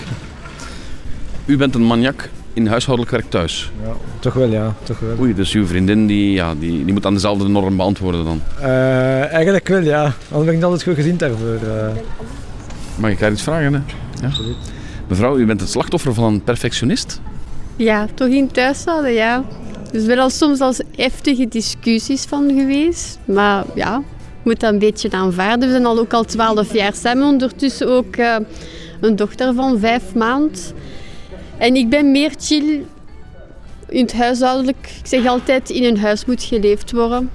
[1.45, 3.71] U bent een maniak in huishoudelijk werk thuis?
[3.83, 4.75] Ja, toch wel ja.
[4.83, 5.19] Toch wel.
[5.19, 8.41] Oei, dus uw vriendin die, ja, die, die moet aan dezelfde norm beantwoorden dan?
[8.61, 10.13] eigenlijk wel ja.
[10.31, 11.59] Anders ben ik altijd goed gezien daarvoor.
[12.95, 13.73] Mag ik daar iets vragen?
[13.73, 13.79] Hè?
[14.21, 14.29] Ja?
[15.07, 17.21] Mevrouw, u bent het slachtoffer van een perfectionist?
[17.75, 19.43] Ja, toch in thuishouden, ja.
[19.91, 23.19] Dus wel al soms als heftige discussies van geweest.
[23.25, 24.03] Maar ja,
[24.43, 25.67] moet dat een beetje aanvaarden.
[25.67, 27.27] We zijn al ook al twaalf jaar samen.
[27.27, 28.35] Ondertussen ook uh,
[29.01, 30.59] een dochter van vijf maanden.
[31.57, 32.85] En ik ben meer chill
[33.89, 34.89] in het huishoudelijk.
[34.99, 37.29] Ik zeg altijd, in een huis moet geleefd worden.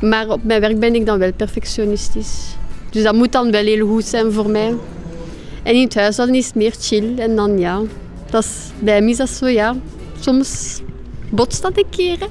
[0.00, 2.56] Maar op mijn werk ben ik dan wel perfectionistisch.
[2.90, 4.74] Dus dat moet dan wel heel goed zijn voor mij.
[5.62, 7.18] En in het huishouden is het meer chill.
[7.18, 7.80] En dan ja,
[8.30, 9.76] dat is, bij mij is dat zo ja.
[10.20, 10.80] Soms
[11.30, 12.16] botst dat een keer.
[12.18, 12.26] Hè.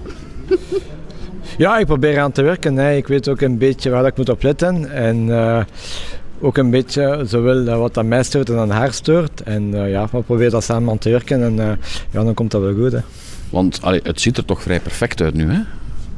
[1.57, 2.75] Ja, ik probeer aan te werken.
[2.75, 2.95] Hè.
[2.95, 4.91] Ik weet ook een beetje waar ik moet op letten.
[4.91, 5.61] En uh,
[6.41, 9.41] ook een beetje zowel wat aan mij stoort en aan haar stoort.
[9.41, 11.43] En uh, ja, we proberen dat samen aan te werken.
[11.43, 11.55] En
[12.11, 12.91] ja, dan komt dat wel goed.
[12.91, 12.99] Hè.
[13.49, 15.59] Want allee, het ziet er toch vrij perfect uit nu, hè?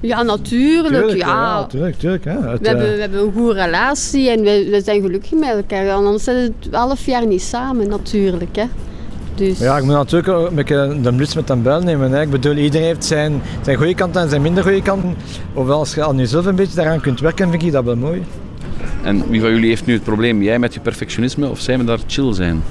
[0.03, 0.93] Ja, natuurlijk.
[0.93, 1.27] Tuurlijk, ja.
[1.27, 2.31] ja, natuurlijk, tuurlijk, hè.
[2.31, 5.91] Het, we, hebben, we hebben een goede relatie en we, we zijn gelukkig met elkaar.
[5.91, 8.55] Anders zijn we twaalf jaar niet samen, natuurlijk.
[8.55, 8.65] Hè.
[9.35, 9.59] Dus...
[9.59, 12.11] Ja, ik moet natuurlijk ook een beetje de blitz met een buil nemen.
[12.11, 12.21] Hè.
[12.21, 15.15] Ik bedoel, iedereen heeft zijn, zijn goede kanten en zijn minder goede kanten.
[15.53, 17.95] Ofwel, als je al nu zelf een beetje daaraan kunt werken, vind ik dat wel
[17.95, 18.23] mooi.
[19.03, 20.41] En wie van jullie heeft nu het probleem?
[20.41, 22.63] Jij met je perfectionisme of zij met daar chill zijn?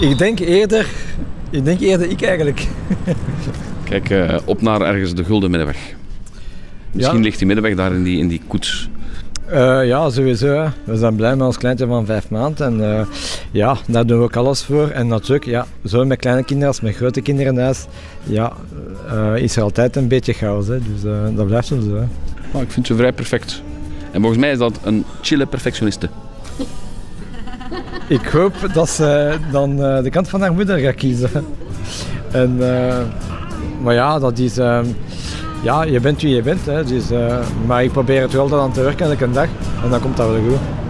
[0.00, 0.86] Ik denk eerder,
[1.50, 2.66] ik denk eerder ik eigenlijk.
[4.00, 5.94] Kijk, uh, op naar ergens de gulden middenweg.
[6.92, 7.22] Misschien Ja.
[7.22, 8.88] ligt die middenweg daar in die, in die koets.
[9.50, 10.68] Uh, ja, sowieso.
[10.84, 12.66] We zijn blij met ons kleintje van vijf maanden.
[12.66, 13.06] En uh,
[13.50, 14.88] ja, daar doen we ook alles voor.
[14.88, 17.86] En natuurlijk, ja, zowel met kleine kinderen als met grote kinderen in huis,
[18.22, 18.52] ja,
[19.12, 20.66] uh, is er altijd een beetje chaos.
[20.66, 20.78] Hè.
[20.78, 21.02] Dus
[21.34, 21.74] dat blijft zo.
[21.74, 22.04] Hè.
[22.52, 23.62] Oh, ik vind ze vrij perfect.
[24.10, 26.08] En volgens mij is dat een chille perfectioniste.
[28.08, 31.30] Ik hoop dat ze dan de kant van haar moeder gaat kiezen.
[32.32, 32.58] En,
[33.82, 34.56] maar ja, dat is...
[35.62, 36.66] ja, je bent wie je bent.
[36.66, 36.84] Hè.
[36.84, 39.48] Dus, uh, maar ik probeer het wel dan aan te werken elke dag.
[39.84, 40.81] En dan komt dat wel goed.